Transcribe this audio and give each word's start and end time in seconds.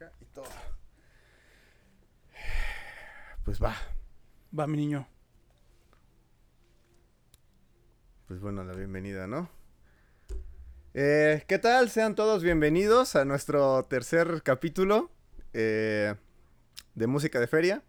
acá 0.00 0.12
y 0.20 0.24
todo. 0.26 0.46
Pues 3.44 3.62
va. 3.62 3.74
Va, 4.58 4.66
mi 4.66 4.76
niño. 4.76 5.06
Pues 8.26 8.40
bueno, 8.40 8.64
la 8.64 8.72
bienvenida, 8.74 9.26
¿no? 9.26 9.50
Eh, 10.94 11.44
¿Qué 11.46 11.58
tal? 11.58 11.90
Sean 11.90 12.14
todos 12.14 12.42
bienvenidos 12.42 13.14
a 13.16 13.24
nuestro 13.24 13.84
tercer 13.86 14.42
capítulo 14.42 15.10
eh, 15.52 16.14
de 16.94 17.06
música 17.06 17.38
de 17.40 17.46
feria. 17.46 17.82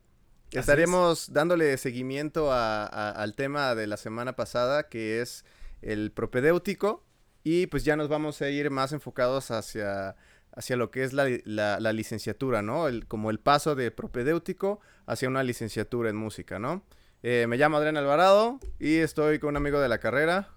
Así 0.49 0.59
Estaremos 0.59 1.31
dándole 1.31 1.77
seguimiento 1.77 2.51
a- 2.51 2.85
a- 2.85 3.11
al 3.11 3.35
tema 3.35 3.73
de 3.73 3.87
la 3.87 3.97
semana 3.97 4.35
pasada, 4.35 4.89
que 4.89 5.21
es 5.21 5.45
el 5.81 6.11
propedéutico. 6.11 7.05
Y 7.43 7.67
pues 7.67 7.83
ya 7.85 7.95
nos 7.95 8.07
vamos 8.09 8.41
a 8.41 8.49
ir 8.49 8.69
más 8.69 8.91
enfocados 8.91 9.49
hacia, 9.49 10.15
hacia 10.53 10.75
lo 10.75 10.91
que 10.91 11.03
es 11.03 11.13
la, 11.13 11.27
la- 11.45 11.93
licenciatura, 11.93 12.61
¿no? 12.61 12.87
El, 12.87 13.07
como 13.07 13.29
el 13.31 13.39
paso 13.39 13.75
de 13.75 13.91
propedéutico 13.91 14.79
hacia 15.05 15.29
una 15.29 15.43
licenciatura 15.43 16.09
en 16.09 16.15
música, 16.15 16.59
¿no? 16.59 16.83
Eh, 17.23 17.45
me 17.47 17.57
llamo 17.57 17.77
Adrián 17.77 17.97
Alvarado 17.97 18.59
y 18.79 18.95
estoy 18.97 19.39
con 19.39 19.49
un 19.49 19.57
amigo 19.57 19.79
de 19.79 19.89
la 19.89 19.99
carrera. 19.99 20.49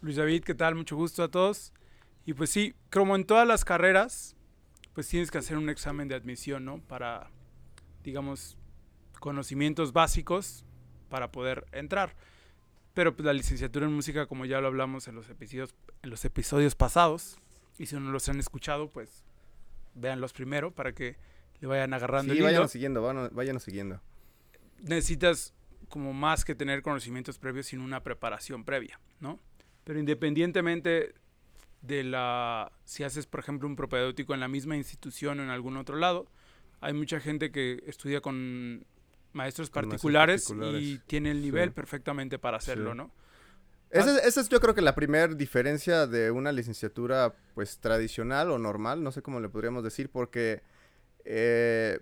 Luis 0.00 0.16
David, 0.16 0.44
¿qué 0.44 0.54
tal? 0.54 0.74
Mucho 0.74 0.96
gusto 0.96 1.22
a 1.22 1.30
todos. 1.30 1.72
Y 2.26 2.34
pues 2.34 2.50
sí, 2.50 2.74
como 2.90 3.16
en 3.16 3.24
todas 3.24 3.48
las 3.48 3.64
carreras, 3.64 4.36
pues 4.92 5.08
tienes 5.08 5.30
que 5.30 5.38
hacer 5.38 5.56
un 5.56 5.70
examen 5.70 6.06
de 6.08 6.14
admisión, 6.14 6.64
¿no? 6.64 6.78
Para, 6.80 7.30
digamos, 8.04 8.56
conocimientos 9.18 9.92
básicos 9.92 10.64
para 11.08 11.32
poder 11.32 11.66
entrar. 11.72 12.14
Pero 12.94 13.16
pues 13.16 13.24
la 13.24 13.32
licenciatura 13.32 13.86
en 13.86 13.92
música, 13.92 14.26
como 14.26 14.44
ya 14.44 14.60
lo 14.60 14.66
hablamos 14.66 15.08
en 15.08 15.14
los 15.14 15.28
episodios, 15.30 15.74
en 16.02 16.10
los 16.10 16.24
episodios 16.24 16.74
pasados, 16.74 17.38
y 17.78 17.86
si 17.86 17.96
no 17.96 18.10
los 18.10 18.28
han 18.28 18.38
escuchado, 18.38 18.90
pues 18.90 19.24
véanlos 19.94 20.32
primero 20.32 20.72
para 20.74 20.92
que 20.94 21.16
le 21.60 21.66
vayan 21.66 21.92
agarrando 21.94 22.32
Sí, 22.32 22.38
el 22.38 22.44
váyanos 22.44 22.70
siguiendo, 22.70 23.02
váyanos, 23.02 23.32
váyanos 23.32 23.62
siguiendo. 23.62 24.00
necesitas 24.82 25.54
como 25.88 26.12
más 26.12 26.44
que 26.44 26.54
tener 26.54 26.82
conocimientos 26.82 27.38
previos, 27.38 27.66
sino 27.66 27.82
una 27.84 28.02
preparación 28.02 28.64
previa, 28.64 29.00
¿no? 29.20 29.40
Pero 29.84 29.98
independientemente 29.98 31.14
de 31.80 32.04
la, 32.04 32.70
si 32.84 33.04
haces, 33.04 33.26
por 33.26 33.40
ejemplo, 33.40 33.66
un 33.68 33.76
propedéutico 33.76 34.34
en 34.34 34.40
la 34.40 34.48
misma 34.48 34.76
institución 34.76 35.40
o 35.40 35.42
en 35.42 35.50
algún 35.50 35.76
otro 35.76 35.96
lado, 35.96 36.26
hay 36.80 36.92
mucha 36.92 37.20
gente 37.20 37.50
que 37.50 37.82
estudia 37.86 38.20
con 38.20 38.84
maestros 39.32 39.70
Con 39.70 39.88
maestros 39.88 40.50
particulares, 40.50 40.54
y 40.80 40.98
tiene 41.06 41.30
el 41.30 41.40
nivel 41.40 41.70
sí. 41.70 41.74
perfectamente 41.74 42.38
para 42.38 42.58
hacerlo, 42.58 42.92
Sí. 42.92 42.96
¿no? 42.98 43.10
Esa, 43.90 44.18
es- 44.18 44.24
esa 44.26 44.40
es 44.42 44.48
yo 44.48 44.60
creo 44.60 44.74
que 44.74 44.82
la 44.82 44.94
primera 44.94 45.28
diferencia 45.28 46.06
de 46.06 46.30
una 46.30 46.52
licenciatura 46.52 47.34
pues 47.54 47.78
tradicional 47.78 48.50
o 48.50 48.58
normal, 48.58 49.02
no 49.02 49.12
sé 49.12 49.22
cómo 49.22 49.40
le 49.40 49.48
podríamos 49.48 49.82
decir, 49.82 50.10
porque 50.10 50.62
eh, 51.24 52.00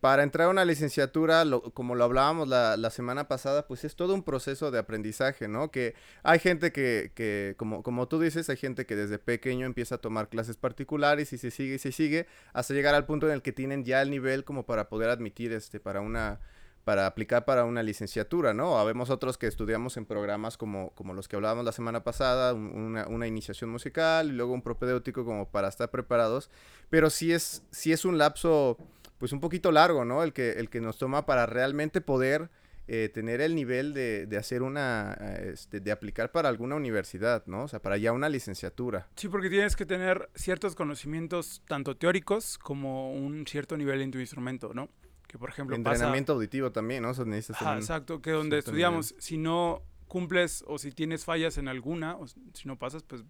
para 0.00 0.22
entrar 0.22 0.46
a 0.48 0.50
una 0.50 0.64
licenciatura, 0.64 1.44
lo- 1.44 1.62
como 1.74 1.94
lo 1.96 2.04
hablábamos 2.04 2.48
la, 2.48 2.76
la 2.76 2.90
semana 2.90 3.26
pasada, 3.28 3.66
pues 3.66 3.84
es 3.84 3.96
todo 3.96 4.14
un 4.14 4.22
proceso 4.22 4.70
de 4.70 4.78
aprendizaje, 4.78 5.48
¿no? 5.48 5.70
Que 5.72 5.94
hay 6.22 6.38
gente 6.38 6.72
que, 6.72 7.12
que 7.14 7.54
como, 7.58 7.82
como 7.82 8.06
tú 8.08 8.20
dices, 8.20 8.48
hay 8.48 8.56
gente 8.56 8.86
que 8.86 8.94
desde 8.96 9.18
pequeño 9.18 9.66
empieza 9.66 9.96
a 9.96 9.98
tomar 9.98 10.28
clases 10.28 10.56
particulares 10.56 11.32
y 11.32 11.38
se 11.38 11.50
sigue 11.50 11.74
y 11.74 11.78
se 11.78 11.92
sigue 11.92 12.26
hasta 12.52 12.74
llegar 12.74 12.94
al 12.94 13.06
punto 13.06 13.26
en 13.26 13.32
el 13.34 13.42
que 13.42 13.52
tienen 13.52 13.84
ya 13.84 14.00
el 14.02 14.10
nivel 14.10 14.44
como 14.44 14.66
para 14.66 14.88
poder 14.88 15.10
admitir 15.10 15.52
este 15.52 15.80
para 15.80 16.00
una 16.00 16.40
para 16.88 17.04
aplicar 17.06 17.44
para 17.44 17.66
una 17.66 17.82
licenciatura, 17.82 18.54
¿no? 18.54 18.78
Habemos 18.78 19.10
otros 19.10 19.36
que 19.36 19.46
estudiamos 19.46 19.98
en 19.98 20.06
programas 20.06 20.56
como, 20.56 20.88
como 20.94 21.12
los 21.12 21.28
que 21.28 21.36
hablábamos 21.36 21.62
la 21.66 21.72
semana 21.72 22.02
pasada, 22.02 22.54
un- 22.54 22.72
una, 22.74 23.06
una 23.08 23.26
iniciación 23.26 23.68
musical 23.68 24.28
y 24.30 24.32
luego 24.32 24.54
un 24.54 24.62
propedéutico 24.62 25.22
como 25.22 25.50
para 25.50 25.68
estar 25.68 25.90
preparados, 25.90 26.48
pero 26.88 27.10
sí 27.10 27.30
es, 27.30 27.62
sí 27.72 27.92
es 27.92 28.06
un 28.06 28.16
lapso 28.16 28.78
pues 29.18 29.32
un 29.32 29.40
poquito 29.40 29.70
largo, 29.70 30.06
¿no? 30.06 30.22
El 30.22 30.32
que, 30.32 30.52
el 30.52 30.70
que 30.70 30.80
nos 30.80 30.96
toma 30.96 31.26
para 31.26 31.44
realmente 31.44 32.00
poder 32.00 32.48
eh, 32.86 33.10
tener 33.12 33.42
el 33.42 33.54
nivel 33.54 33.92
de, 33.92 34.24
de 34.24 34.36
hacer 34.38 34.62
una, 34.62 35.14
eh, 35.20 35.50
este, 35.52 35.80
de 35.80 35.92
aplicar 35.92 36.32
para 36.32 36.48
alguna 36.48 36.74
universidad, 36.76 37.42
¿no? 37.44 37.64
O 37.64 37.68
sea, 37.68 37.82
para 37.82 37.98
ya 37.98 38.12
una 38.14 38.30
licenciatura. 38.30 39.08
Sí, 39.14 39.28
porque 39.28 39.50
tienes 39.50 39.76
que 39.76 39.84
tener 39.84 40.30
ciertos 40.34 40.74
conocimientos, 40.74 41.60
tanto 41.68 41.98
teóricos 41.98 42.56
como 42.56 43.12
un 43.12 43.46
cierto 43.46 43.76
nivel 43.76 44.00
en 44.00 44.10
tu 44.10 44.18
instrumento, 44.20 44.72
¿no? 44.72 44.88
Que, 45.28 45.38
por 45.38 45.50
ejemplo. 45.50 45.76
Entrenamiento 45.76 46.32
auditivo 46.32 46.72
también, 46.72 47.02
¿no? 47.02 47.12
Necesitas 47.12 47.62
Ajá, 47.62 47.76
exacto, 47.76 48.20
que 48.20 48.30
donde 48.32 48.58
estudiamos, 48.58 49.14
si 49.18 49.36
no 49.36 49.82
cumples 50.08 50.64
o 50.66 50.78
si 50.78 50.90
tienes 50.90 51.24
fallas 51.24 51.58
en 51.58 51.68
alguna, 51.68 52.16
o 52.16 52.26
si 52.26 52.66
no 52.66 52.78
pasas, 52.78 53.02
pues 53.04 53.24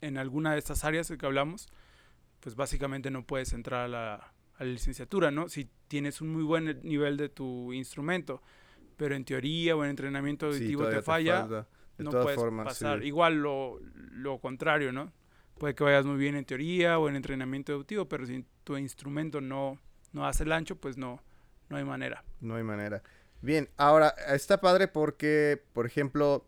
en 0.00 0.18
alguna 0.18 0.52
de 0.52 0.58
estas 0.58 0.84
áreas 0.84 1.08
de 1.08 1.16
que 1.16 1.24
hablamos, 1.24 1.68
pues 2.40 2.56
básicamente 2.56 3.10
no 3.10 3.24
puedes 3.24 3.52
entrar 3.52 3.84
a 3.84 3.88
la, 3.88 4.14
a 4.14 4.64
la 4.64 4.70
licenciatura, 4.70 5.30
¿no? 5.30 5.48
Si 5.48 5.70
tienes 5.86 6.20
un 6.20 6.32
muy 6.32 6.42
buen 6.42 6.80
nivel 6.82 7.16
de 7.16 7.28
tu 7.28 7.72
instrumento, 7.72 8.42
pero 8.96 9.14
en 9.14 9.24
teoría 9.24 9.76
o 9.76 9.84
en 9.84 9.90
entrenamiento 9.90 10.46
auditivo 10.46 10.88
te 10.88 11.02
falla. 11.02 11.46
De 11.46 12.04
no 12.04 12.10
todas 12.10 12.26
puedes 12.26 12.38
formas, 12.38 12.66
pasar. 12.66 13.00
sí. 13.00 13.06
Igual 13.06 13.36
lo, 13.42 13.80
lo 14.12 14.38
contrario, 14.38 14.92
¿no? 14.92 15.12
Puede 15.58 15.74
que 15.74 15.82
vayas 15.82 16.06
muy 16.06 16.16
bien 16.16 16.36
en 16.36 16.44
teoría 16.44 16.98
o 16.98 17.08
en 17.08 17.16
entrenamiento 17.16 17.72
auditivo, 17.72 18.08
pero 18.08 18.24
si 18.26 18.44
tu 18.62 18.76
instrumento 18.76 19.40
no, 19.40 19.78
no 20.12 20.24
hace 20.24 20.44
el 20.44 20.52
ancho, 20.52 20.76
pues 20.76 20.96
no, 20.96 21.20
no 21.68 21.76
hay 21.76 21.84
manera. 21.84 22.24
No 22.40 22.54
hay 22.56 22.62
manera. 22.62 23.02
Bien, 23.40 23.68
ahora 23.76 24.14
está 24.28 24.60
padre 24.60 24.88
porque, 24.88 25.62
por 25.72 25.86
ejemplo, 25.86 26.44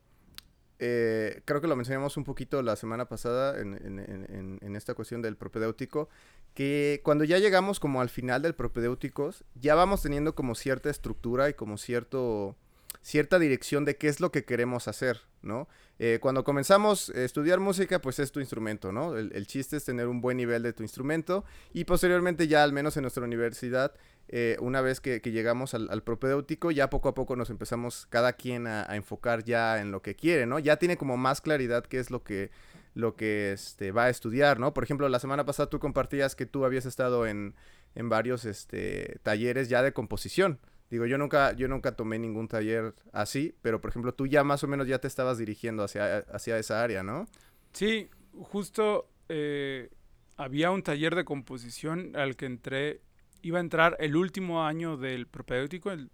eh, 0.78 1.42
creo 1.44 1.60
que 1.60 1.66
lo 1.68 1.76
mencionamos 1.76 2.16
un 2.16 2.24
poquito 2.24 2.62
la 2.62 2.74
semana 2.76 3.06
pasada 3.08 3.60
en, 3.60 3.74
en- 3.74 4.76
esta 4.76 4.94
cuestión 4.94 5.20
del 5.20 5.36
propedéutico, 5.36 6.08
que 6.54 7.00
cuando 7.04 7.24
ya 7.24 7.38
llegamos 7.38 7.80
como 7.80 8.00
al 8.00 8.08
final 8.08 8.40
del 8.42 8.54
propedéutico, 8.54 9.30
ya 9.54 9.74
vamos 9.74 10.02
teniendo 10.02 10.34
como 10.34 10.54
cierta 10.54 10.88
estructura 10.88 11.48
y 11.50 11.54
como 11.54 11.76
cierto 11.76 12.56
cierta 13.02 13.38
dirección 13.38 13.84
de 13.84 13.96
qué 13.96 14.08
es 14.08 14.20
lo 14.20 14.30
que 14.30 14.44
queremos 14.44 14.88
hacer, 14.88 15.22
¿no? 15.42 15.68
Eh, 15.98 16.18
cuando 16.20 16.44
comenzamos 16.44 17.10
a 17.10 17.20
estudiar 17.22 17.60
música, 17.60 18.00
pues 18.00 18.18
es 18.18 18.32
tu 18.32 18.40
instrumento, 18.40 18.92
¿no? 18.92 19.16
El, 19.16 19.32
el 19.34 19.46
chiste 19.46 19.76
es 19.76 19.84
tener 19.84 20.06
un 20.06 20.20
buen 20.20 20.36
nivel 20.36 20.62
de 20.62 20.72
tu 20.72 20.82
instrumento 20.82 21.44
y 21.72 21.84
posteriormente 21.84 22.48
ya, 22.48 22.62
al 22.62 22.72
menos 22.72 22.96
en 22.96 23.02
nuestra 23.02 23.24
universidad, 23.24 23.92
eh, 24.32 24.56
una 24.60 24.80
vez 24.80 25.00
que, 25.00 25.20
que 25.20 25.32
llegamos 25.32 25.74
al, 25.74 26.02
propedéutico, 26.04 26.70
ya 26.70 26.88
poco 26.88 27.08
a 27.08 27.14
poco 27.14 27.34
nos 27.34 27.50
empezamos 27.50 28.06
cada 28.10 28.34
quien 28.34 28.68
a, 28.68 28.88
a 28.88 28.94
enfocar 28.94 29.42
ya 29.42 29.80
en 29.80 29.90
lo 29.90 30.02
que 30.02 30.14
quiere, 30.14 30.46
¿no? 30.46 30.60
Ya 30.60 30.76
tiene 30.76 30.96
como 30.96 31.16
más 31.16 31.40
claridad 31.40 31.84
qué 31.84 31.98
es 31.98 32.12
lo 32.12 32.22
que, 32.22 32.52
lo 32.94 33.16
que 33.16 33.52
este, 33.52 33.90
va 33.90 34.04
a 34.04 34.08
estudiar, 34.08 34.60
¿no? 34.60 34.72
Por 34.72 34.84
ejemplo, 34.84 35.08
la 35.08 35.18
semana 35.18 35.44
pasada 35.44 35.68
tú 35.68 35.80
compartías 35.80 36.36
que 36.36 36.46
tú 36.46 36.64
habías 36.64 36.86
estado 36.86 37.26
en, 37.26 37.54
en 37.96 38.08
varios 38.08 38.44
este, 38.44 39.18
talleres 39.24 39.68
ya 39.68 39.82
de 39.82 39.92
composición. 39.92 40.60
Digo, 40.90 41.06
yo 41.06 41.18
nunca, 41.18 41.52
yo 41.52 41.68
nunca 41.68 41.92
tomé 41.92 42.18
ningún 42.18 42.48
taller 42.48 42.94
así, 43.12 43.54
pero 43.62 43.80
por 43.80 43.90
ejemplo, 43.90 44.12
tú 44.12 44.26
ya 44.26 44.42
más 44.42 44.64
o 44.64 44.66
menos 44.66 44.88
ya 44.88 44.98
te 44.98 45.06
estabas 45.06 45.38
dirigiendo 45.38 45.84
hacia, 45.84 46.18
hacia 46.18 46.58
esa 46.58 46.82
área, 46.82 47.04
¿no? 47.04 47.26
Sí, 47.72 48.10
justo 48.32 49.08
eh, 49.28 49.90
había 50.36 50.72
un 50.72 50.82
taller 50.82 51.14
de 51.14 51.24
composición 51.24 52.16
al 52.16 52.34
que 52.34 52.46
entré, 52.46 53.02
iba 53.42 53.58
a 53.58 53.60
entrar 53.60 53.96
el 54.00 54.16
último 54.16 54.64
año 54.64 54.96
del 54.96 55.28
propedéutico, 55.28 55.92
el 55.92 56.10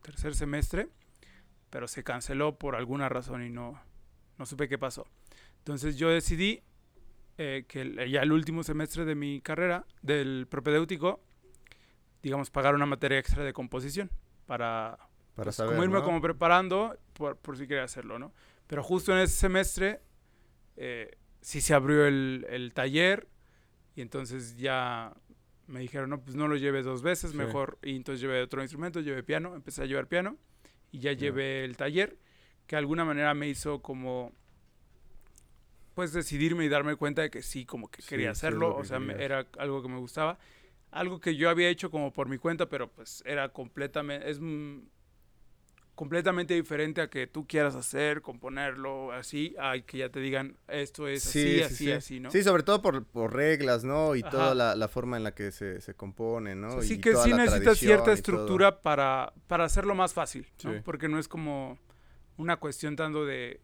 tercer 0.00 0.34
semestre, 0.34 0.88
pero 1.68 1.86
se 1.86 2.02
canceló 2.02 2.58
por 2.58 2.76
alguna 2.76 3.10
razón 3.10 3.44
y 3.44 3.50
no, 3.50 3.78
no 4.38 4.46
supe 4.46 4.68
qué 4.68 4.78
pasó. 4.78 5.06
Entonces 5.58 5.98
yo 5.98 6.08
decidí 6.08 6.62
eh, 7.36 7.64
que 7.68 8.10
ya 8.10 8.22
el 8.22 8.32
último 8.32 8.62
semestre 8.62 9.04
de 9.04 9.14
mi 9.14 9.42
carrera, 9.42 9.84
del 10.00 10.46
propedéutico, 10.48 11.20
digamos, 12.22 12.50
pagar 12.50 12.74
una 12.74 12.86
materia 12.86 13.18
extra 13.18 13.44
de 13.44 13.52
composición 13.52 14.10
para 14.46 14.98
Para 15.34 15.44
pues, 15.44 15.56
saber, 15.56 15.72
como 15.72 15.84
irme 15.84 15.98
¿no? 15.98 16.04
como 16.04 16.20
preparando 16.20 16.96
por, 17.14 17.36
por 17.38 17.56
si 17.56 17.66
quería 17.66 17.84
hacerlo, 17.84 18.18
¿no? 18.18 18.32
Pero 18.66 18.82
justo 18.82 19.12
en 19.12 19.18
ese 19.18 19.34
semestre 19.36 20.00
eh, 20.76 21.16
sí 21.40 21.60
se 21.60 21.74
abrió 21.74 22.06
el, 22.06 22.46
el 22.50 22.72
taller 22.74 23.28
y 23.96 24.02
entonces 24.02 24.56
ya 24.58 25.14
me 25.66 25.80
dijeron, 25.80 26.10
no, 26.10 26.20
pues 26.22 26.36
no 26.36 26.48
lo 26.48 26.56
lleves 26.56 26.84
dos 26.84 27.02
veces, 27.02 27.34
Sí. 27.36 27.36
mejor. 27.36 27.78
Y 27.82 27.96
entonces 27.96 28.20
llevé 28.20 28.42
otro 28.42 28.62
instrumento, 28.62 29.00
llevé 29.00 29.22
piano, 29.22 29.54
empecé 29.54 29.82
a 29.82 29.86
llevar 29.86 30.08
piano 30.08 30.36
y 30.92 31.00
ya 31.00 31.12
Ya. 31.14 31.14
llevé 31.14 31.64
el 31.64 31.76
taller, 31.76 32.18
que 32.66 32.76
de 32.76 32.80
alguna 32.80 33.04
manera 33.04 33.34
me 33.34 33.48
hizo 33.48 33.82
como, 33.82 34.32
pues 35.94 36.12
decidirme 36.12 36.64
y 36.64 36.68
darme 36.68 36.96
cuenta 36.96 37.22
de 37.22 37.30
que 37.30 37.42
sí, 37.42 37.66
como 37.66 37.90
que 37.90 38.02
Sí, 38.02 38.08
quería 38.08 38.30
sí 38.34 38.38
hacerlo, 38.38 38.68
lo 38.68 38.74
que 38.74 38.80
o 38.80 38.84
sea, 38.84 38.98
querías. 38.98 39.20
era 39.20 39.46
algo 39.58 39.82
que 39.82 39.88
me 39.88 39.98
gustaba. 39.98 40.38
Algo 40.90 41.20
que 41.20 41.36
yo 41.36 41.50
había 41.50 41.68
hecho 41.68 41.90
como 41.90 42.12
por 42.12 42.28
mi 42.28 42.38
cuenta, 42.38 42.68
pero 42.68 42.88
pues 42.90 43.22
era 43.26 43.48
completamente, 43.50 44.28
es 44.28 44.40
mm, 44.40 44.80
completamente 45.94 46.54
diferente 46.54 47.02
a 47.02 47.10
que 47.10 47.26
tú 47.26 47.46
quieras 47.46 47.74
hacer, 47.74 48.22
componerlo 48.22 49.12
así, 49.12 49.54
a 49.58 49.78
que 49.80 49.98
ya 49.98 50.08
te 50.08 50.18
digan 50.20 50.56
esto 50.66 51.06
es 51.06 51.26
así, 51.26 51.62
así, 51.62 51.92
así, 51.92 52.20
¿no? 52.20 52.30
Sí, 52.30 52.42
sobre 52.42 52.62
todo 52.62 52.80
por, 52.80 53.04
por 53.04 53.34
reglas, 53.34 53.84
¿no? 53.84 54.16
Y 54.16 54.20
Ajá. 54.20 54.30
toda 54.30 54.54
la, 54.54 54.74
la 54.74 54.88
forma 54.88 55.18
en 55.18 55.24
la 55.24 55.34
que 55.34 55.52
se, 55.52 55.80
se 55.80 55.94
compone, 55.94 56.54
¿no? 56.54 56.68
Así 56.78 56.94
Y 56.94 57.00
que 57.00 57.12
toda 57.12 57.24
sí 57.24 57.34
necesitas 57.34 57.78
cierta 57.78 58.12
estructura 58.12 58.80
para, 58.80 59.32
para 59.46 59.64
hacerlo 59.64 59.94
más 59.94 60.14
fácil, 60.14 60.46
¿no? 60.64 60.72
Sí. 60.72 60.80
Porque 60.84 61.08
no 61.08 61.18
es 61.18 61.28
como 61.28 61.78
una 62.38 62.56
cuestión 62.56 62.96
tanto 62.96 63.26
de 63.26 63.60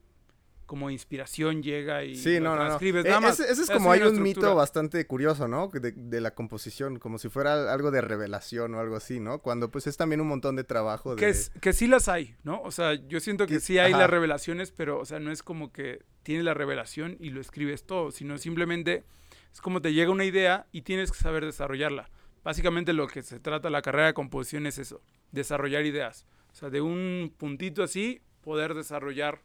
como 0.66 0.90
inspiración 0.90 1.62
llega 1.62 2.04
y 2.04 2.16
sí, 2.16 2.40
no, 2.40 2.56
no, 2.56 2.68
no. 2.68 2.78
E, 2.80 3.28
ese, 3.28 3.50
es 3.50 3.70
como 3.70 3.92
hay 3.92 4.02
un 4.02 4.20
mito 4.20 4.54
bastante 4.54 5.06
curioso, 5.06 5.48
¿no? 5.48 5.68
De, 5.68 5.92
de, 5.92 6.20
la 6.20 6.32
composición, 6.34 6.98
como 6.98 7.18
si 7.18 7.28
fuera 7.28 7.72
algo 7.72 7.90
de 7.90 8.00
revelación 8.00 8.74
o 8.74 8.80
algo 8.80 8.96
así, 8.96 9.20
¿no? 9.20 9.40
Cuando 9.40 9.70
pues 9.70 9.86
es 9.86 9.96
también 9.96 10.20
un 10.20 10.28
montón 10.28 10.56
de 10.56 10.64
trabajo. 10.64 11.16
Que, 11.16 11.28
es, 11.28 11.50
que 11.60 11.72
sí 11.72 11.86
las 11.86 12.08
hay, 12.08 12.34
¿no? 12.42 12.60
O 12.62 12.72
sea, 12.72 12.94
yo 12.94 13.20
siento 13.20 13.46
que, 13.46 13.60
sí 13.60 13.78
hay 13.78 13.92
las 13.92 14.10
revelaciones, 14.10 14.72
pero, 14.72 14.98
o 14.98 15.04
sea, 15.04 15.20
no 15.20 15.30
es 15.30 15.42
como 15.42 15.72
que 15.72 16.04
tienes 16.22 16.44
la 16.44 16.54
revelación 16.54 17.16
y 17.20 17.30
lo 17.30 17.40
escribes 17.40 17.84
todo, 17.84 18.10
sino 18.10 18.36
simplemente 18.36 19.04
es 19.52 19.60
como 19.60 19.80
te 19.80 19.94
llega 19.94 20.10
una 20.10 20.24
idea 20.24 20.66
y 20.72 20.82
tienes 20.82 21.12
que 21.12 21.18
saber 21.18 21.44
desarrollarla. 21.44 22.10
Básicamente 22.42 22.92
lo 22.92 23.06
que 23.06 23.22
se 23.22 23.40
trata 23.40 23.70
la 23.70 23.82
carrera 23.82 24.08
de 24.08 24.14
composición 24.14 24.66
es 24.66 24.78
eso, 24.78 25.00
desarrollar 25.32 25.86
ideas. 25.86 26.26
O 26.52 26.54
sea, 26.54 26.70
de 26.70 26.80
un 26.80 27.32
puntito 27.36 27.82
así, 27.82 28.20
poder 28.40 28.74
desarrollar 28.74 29.42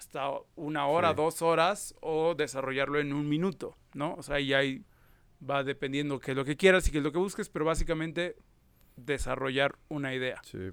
hasta 0.00 0.30
una 0.56 0.86
hora, 0.86 1.12
dos 1.12 1.42
horas 1.42 1.94
o 2.00 2.34
desarrollarlo 2.34 2.98
en 3.00 3.12
un 3.12 3.28
minuto, 3.28 3.76
¿no? 3.92 4.14
O 4.14 4.22
sea, 4.22 4.40
y 4.40 4.54
ahí 4.54 4.82
va 5.48 5.62
dependiendo 5.62 6.18
qué 6.20 6.30
es 6.30 6.36
lo 6.38 6.46
que 6.46 6.56
quieras 6.56 6.88
y 6.88 6.90
qué 6.90 6.98
es 6.98 7.04
lo 7.04 7.12
que 7.12 7.18
busques, 7.18 7.50
pero 7.50 7.66
básicamente 7.66 8.34
desarrollar 8.96 9.76
una 9.90 10.14
idea. 10.14 10.40
Sí. 10.42 10.70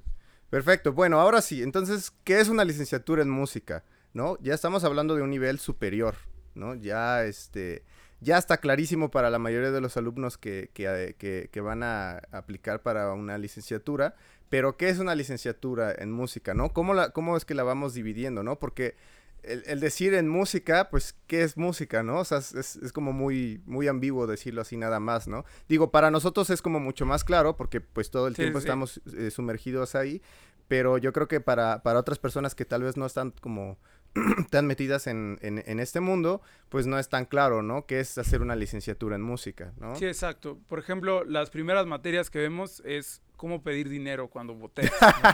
Perfecto. 0.49 0.93
Bueno, 0.93 1.19
ahora 1.19 1.41
sí. 1.41 1.61
Entonces, 1.61 2.13
¿qué 2.23 2.39
es 2.39 2.47
una 2.47 2.63
licenciatura 2.63 3.21
en 3.21 3.29
música? 3.29 3.83
¿No? 4.13 4.37
Ya 4.39 4.53
estamos 4.53 4.85
hablando 4.85 5.13
de 5.13 5.23
un 5.23 5.29
nivel 5.29 5.59
superior, 5.59 6.15
¿no? 6.55 6.75
Ya 6.75 7.25
este 7.25 7.83
ya 8.19 8.37
está 8.37 8.57
clarísimo 8.57 9.11
para 9.11 9.29
la 9.29 9.39
mayoría 9.39 9.71
de 9.71 9.81
los 9.81 9.97
alumnos 9.97 10.37
que, 10.37 10.71
que, 10.73 10.85
eh, 11.19 11.49
que, 11.51 11.61
van 11.61 11.83
a 11.83 12.21
aplicar 12.31 12.81
para 12.81 13.13
una 13.13 13.37
licenciatura, 13.37 14.15
pero 14.49 14.77
¿qué 14.77 14.89
es 14.89 14.99
una 14.99 15.15
licenciatura 15.15 15.93
en 15.97 16.11
música, 16.11 16.53
no? 16.53 16.69
¿Cómo, 16.69 16.93
la, 16.93 17.11
cómo 17.11 17.37
es 17.37 17.45
que 17.45 17.53
la 17.53 17.63
vamos 17.63 17.93
dividiendo, 17.93 18.43
no? 18.43 18.59
Porque 18.59 18.95
el, 19.43 19.79
decir 19.79 20.13
en 20.13 20.27
música, 20.27 20.89
pues, 20.89 21.15
¿qué 21.27 21.43
es 21.43 21.57
música, 21.57 22.03
no? 22.03 22.19
O 22.19 22.25
sea, 22.25 22.39
es, 22.39 22.79
como 22.93 23.13
muy, 23.13 23.61
muy 23.65 23.87
ambiguo 23.87 24.27
decirlo 24.27 24.61
así 24.61 24.77
nada 24.77 24.99
más, 24.99 25.27
¿no? 25.27 25.45
Digo, 25.69 25.91
para 25.91 26.11
nosotros 26.11 26.49
es 26.49 26.61
como 26.61 26.79
mucho 26.79 27.05
más 27.05 27.23
claro, 27.23 27.55
porque 27.55 27.81
pues 27.81 28.11
todo 28.11 28.27
el 28.27 28.35
tiempo 28.35 28.59
estamos 28.59 29.01
eh, 29.17 29.31
sumergidos 29.31 29.95
ahí, 29.95 30.21
pero 30.67 30.97
yo 30.97 31.13
creo 31.13 31.27
que 31.27 31.39
para, 31.39 31.81
para 31.83 31.99
otras 31.99 32.19
personas 32.19 32.55
que 32.55 32.65
tal 32.65 32.83
vez 32.83 32.97
no 32.97 33.05
están 33.05 33.31
como 33.31 33.77
tan 34.49 34.65
metidas 34.65 35.07
en, 35.07 35.37
en, 35.41 35.79
este 35.79 35.99
mundo, 35.99 36.41
pues 36.69 36.87
no 36.87 36.97
es 36.99 37.09
tan 37.09 37.25
claro, 37.25 37.61
¿no? 37.61 37.85
Que 37.85 37.99
es 37.99 38.17
hacer 38.17 38.41
una 38.41 38.55
licenciatura 38.55 39.15
en 39.15 39.21
música, 39.21 39.73
¿no? 39.77 39.95
Sí, 39.95 40.05
exacto. 40.05 40.59
Por 40.67 40.79
ejemplo, 40.79 41.23
las 41.23 41.49
primeras 41.49 41.85
materias 41.85 42.29
que 42.29 42.39
vemos 42.39 42.81
es 42.85 43.21
cómo 43.37 43.61
pedir 43.63 43.87
dinero 43.87 44.27
cuando 44.27 44.55
voté. 44.55 44.91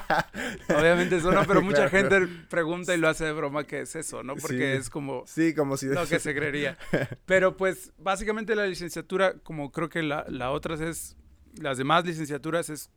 Obviamente 0.69 1.15
eso 1.15 1.31
no, 1.31 1.45
pero 1.47 1.61
mucha 1.61 1.89
gente 1.89 2.27
pregunta 2.49 2.93
y 2.93 2.97
lo 2.97 3.07
hace 3.07 3.25
de 3.25 3.31
broma 3.31 3.63
que 3.63 3.81
es 3.81 3.95
eso, 3.95 4.21
¿no? 4.21 4.35
Porque 4.35 4.75
es 4.75 4.89
como... 4.89 5.23
Sí, 5.25 5.55
como 5.55 5.77
si... 5.77 5.87
Lo 5.87 6.05
que 6.05 6.19
se 6.19 6.35
creería. 6.35 6.77
Pero 7.25 7.57
pues 7.57 7.93
básicamente 7.97 8.55
la 8.55 8.67
licenciatura, 8.67 9.39
como 9.39 9.71
creo 9.71 9.89
que 9.89 10.03
la, 10.03 10.25
la 10.27 10.51
otra 10.51 10.75
es... 10.87 11.15
Las 11.59 11.77
demás 11.77 12.05
licenciaturas 12.05 12.69
es 12.69 12.89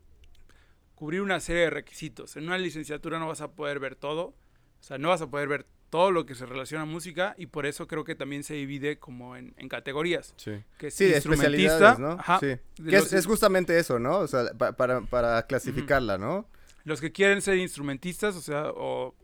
cubrir 0.94 1.20
una 1.20 1.40
serie 1.40 1.62
de 1.62 1.70
requisitos. 1.70 2.36
En 2.36 2.44
una 2.44 2.58
licenciatura 2.58 3.18
no 3.18 3.28
vas 3.28 3.42
a 3.42 3.52
poder 3.52 3.78
ver 3.78 3.96
todo. 3.96 4.34
O 4.80 4.82
sea, 4.82 4.98
no 4.98 5.08
vas 5.08 5.22
a 5.22 5.30
poder 5.30 5.48
ver 5.48 5.66
todo 5.96 6.10
lo 6.10 6.26
que 6.26 6.34
se 6.34 6.44
relaciona 6.44 6.82
a 6.82 6.84
música 6.84 7.34
y 7.38 7.46
por 7.46 7.64
eso 7.64 7.88
creo 7.88 8.04
que 8.04 8.14
también 8.14 8.44
se 8.44 8.52
divide 8.52 8.98
como 8.98 9.34
en, 9.34 9.54
categorías. 9.70 10.34
Sí, 10.36 10.52
que 10.76 10.88
es 10.88 11.00
instrumentista, 11.00 11.96
¿no? 11.98 12.18
sí. 12.38 12.58
Que 12.86 12.96
es, 12.96 13.24
justamente 13.24 13.78
eso, 13.78 13.98
¿no? 13.98 14.18
O 14.18 14.26
sea, 14.26 14.52
para, 14.52 15.00
para, 15.00 15.46
clasificarla, 15.46 16.18
¿no? 16.18 16.50
Los 16.84 17.00
que 17.00 17.12
quieren 17.12 17.40
ser 17.40 17.56
instrumentistas, 17.56 18.36
o 18.36 18.42
sea, 18.42 18.66
o 18.74 19.14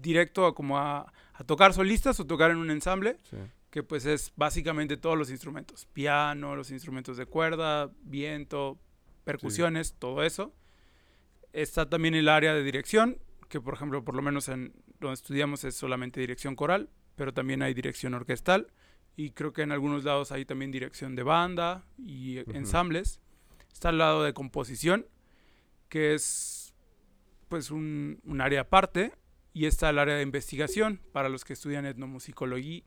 directo 0.00 0.46
a 0.46 0.54
como 0.54 0.78
a, 0.78 1.12
tocar 1.46 1.74
solistas 1.74 2.20
o 2.20 2.26
tocar 2.28 2.52
en 2.52 2.58
un 2.58 2.70
ensamble, 2.70 3.18
que 3.70 3.82
pues 3.82 4.06
es 4.06 4.32
básicamente 4.36 4.96
todos 4.96 5.18
los 5.18 5.30
instrumentos, 5.30 5.88
piano, 5.92 6.54
los 6.54 6.70
instrumentos 6.70 7.16
de 7.16 7.26
cuerda, 7.26 7.90
viento, 8.04 8.78
percusiones, 9.24 9.94
todo 9.98 10.22
eso. 10.22 10.54
Está 11.52 11.90
también 11.90 12.14
el 12.14 12.28
área 12.28 12.54
de 12.54 12.62
dirección, 12.62 13.18
que 13.48 13.60
por 13.60 13.74
ejemplo, 13.74 14.04
por 14.04 14.14
lo 14.14 14.22
menos 14.22 14.48
en 14.48 14.72
donde 15.08 15.20
estudiamos 15.20 15.64
es 15.64 15.74
solamente 15.74 16.20
dirección 16.20 16.56
coral, 16.56 16.88
pero 17.16 17.32
también 17.32 17.62
hay 17.62 17.74
dirección 17.74 18.14
orquestal 18.14 18.68
y 19.16 19.30
creo 19.30 19.52
que 19.52 19.62
en 19.62 19.72
algunos 19.72 20.04
lados 20.04 20.32
hay 20.32 20.44
también 20.44 20.70
dirección 20.70 21.14
de 21.14 21.22
banda 21.22 21.84
y 21.98 22.38
ensambles. 22.54 23.20
Está 23.72 23.90
al 23.90 23.98
lado 23.98 24.22
de 24.24 24.32
composición, 24.32 25.06
que 25.88 26.14
es 26.14 26.74
pues 27.48 27.70
un, 27.70 28.20
área 28.40 28.62
aparte, 28.62 29.12
y 29.52 29.66
está 29.66 29.90
el 29.90 29.98
área 29.98 30.16
de 30.16 30.22
investigación 30.22 31.00
para 31.12 31.28
los 31.28 31.44
que 31.44 31.52
estudian 31.52 31.84
etnomusicología, 31.84 32.82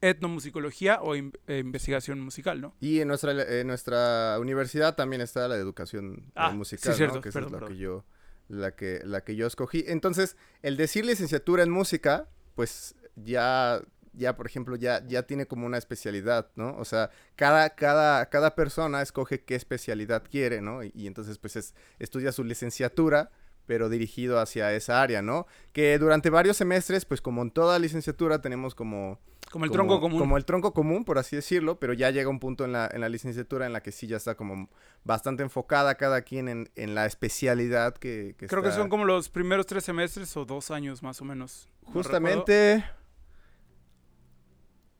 etnomusicología 0.00 1.00
o 1.02 1.14
eh, 1.14 1.58
investigación 1.58 2.20
musical, 2.20 2.60
¿no? 2.60 2.74
Y 2.80 3.00
en 3.00 3.06
nuestra, 3.06 3.32
en 3.32 3.66
nuestra 3.68 4.38
universidad 4.40 4.96
también 4.96 5.22
está 5.22 5.46
la 5.46 5.56
educación 5.56 6.32
ah, 6.34 6.50
musical, 6.50 6.96
¿no? 6.98 7.20
que 7.20 7.28
es 7.28 7.34
lo 7.34 7.66
que 7.66 7.76
yo 7.76 8.04
la 8.50 8.74
que, 8.74 9.00
la 9.04 9.22
que 9.22 9.36
yo 9.36 9.46
escogí. 9.46 9.84
Entonces, 9.86 10.36
el 10.62 10.76
decir 10.76 11.06
licenciatura 11.06 11.62
en 11.62 11.70
música, 11.70 12.28
pues 12.54 12.94
ya, 13.16 13.80
ya 14.12 14.36
por 14.36 14.46
ejemplo, 14.46 14.76
ya, 14.76 15.06
ya 15.06 15.22
tiene 15.22 15.46
como 15.46 15.66
una 15.66 15.78
especialidad, 15.78 16.50
¿no? 16.56 16.76
O 16.76 16.84
sea, 16.84 17.10
cada, 17.36 17.70
cada, 17.70 18.28
cada 18.28 18.54
persona 18.54 19.02
escoge 19.02 19.44
qué 19.44 19.54
especialidad 19.54 20.24
quiere, 20.28 20.60
¿no? 20.60 20.82
Y, 20.82 21.06
entonces, 21.06 21.38
pues 21.38 21.56
es, 21.56 21.74
estudia 21.98 22.32
su 22.32 22.44
licenciatura 22.44 23.30
pero 23.66 23.88
dirigido 23.88 24.40
hacia 24.40 24.72
esa 24.74 25.00
área, 25.00 25.22
¿no? 25.22 25.46
Que 25.72 25.96
durante 25.98 26.28
varios 26.28 26.56
semestres, 26.56 27.04
pues 27.04 27.20
como 27.20 27.42
en 27.42 27.52
toda 27.52 27.78
licenciatura 27.78 28.40
tenemos 28.40 28.74
como 28.74 29.20
como 29.50 29.64
el 29.64 29.70
tronco 29.72 30.00
común. 30.00 30.18
Como 30.18 30.36
el 30.36 30.44
tronco 30.44 30.72
común, 30.72 31.04
por 31.04 31.18
así 31.18 31.34
decirlo, 31.34 31.80
pero 31.80 31.92
ya 31.92 32.10
llega 32.10 32.30
un 32.30 32.38
punto 32.38 32.64
en 32.64 32.72
la, 32.72 32.88
en 32.92 33.00
la 33.00 33.08
licenciatura 33.08 33.66
en 33.66 33.72
la 33.72 33.82
que 33.82 33.90
sí 33.90 34.06
ya 34.06 34.16
está 34.16 34.36
como 34.36 34.70
bastante 35.04 35.42
enfocada 35.42 35.96
cada 35.96 36.22
quien 36.22 36.48
en, 36.48 36.70
en 36.76 36.94
la 36.94 37.06
especialidad 37.06 37.94
que, 37.94 38.36
que 38.38 38.46
Creo 38.46 38.62
que 38.62 38.70
son 38.70 38.88
como 38.88 39.04
los 39.04 39.28
primeros 39.28 39.66
tres 39.66 39.84
semestres 39.84 40.36
o 40.36 40.44
dos 40.44 40.70
años 40.70 41.02
más 41.02 41.20
o 41.20 41.24
menos. 41.24 41.68
Justamente, 41.82 42.84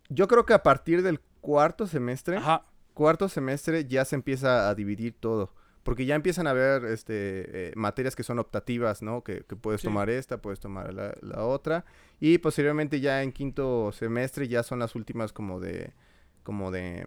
yo 0.08 0.26
creo 0.26 0.44
que 0.44 0.52
a 0.52 0.62
partir 0.62 1.02
del 1.02 1.20
cuarto 1.40 1.86
semestre, 1.86 2.38
Ajá. 2.38 2.66
cuarto 2.92 3.28
semestre 3.28 3.86
ya 3.86 4.04
se 4.04 4.16
empieza 4.16 4.68
a 4.68 4.74
dividir 4.74 5.14
todo. 5.18 5.54
Porque 5.82 6.04
ya 6.04 6.14
empiezan 6.14 6.46
a 6.46 6.50
haber 6.50 6.84
este, 6.84 7.68
eh, 7.68 7.72
materias 7.74 8.14
que 8.14 8.22
son 8.22 8.38
optativas, 8.38 9.02
¿no? 9.02 9.22
Que, 9.22 9.42
puedes 9.42 9.82
tomar 9.82 10.10
esta, 10.10 10.42
puedes 10.42 10.60
tomar 10.60 10.92
la, 10.92 11.44
otra. 11.44 11.84
Y 12.20 12.38
posteriormente 12.38 13.00
ya 13.00 13.22
en 13.22 13.32
quinto 13.32 13.90
semestre 13.92 14.46
ya 14.48 14.62
son 14.62 14.78
las 14.78 14.94
últimas 14.94 15.32
como 15.32 15.60
de... 15.60 15.92
como 16.42 16.70
de 16.70 17.06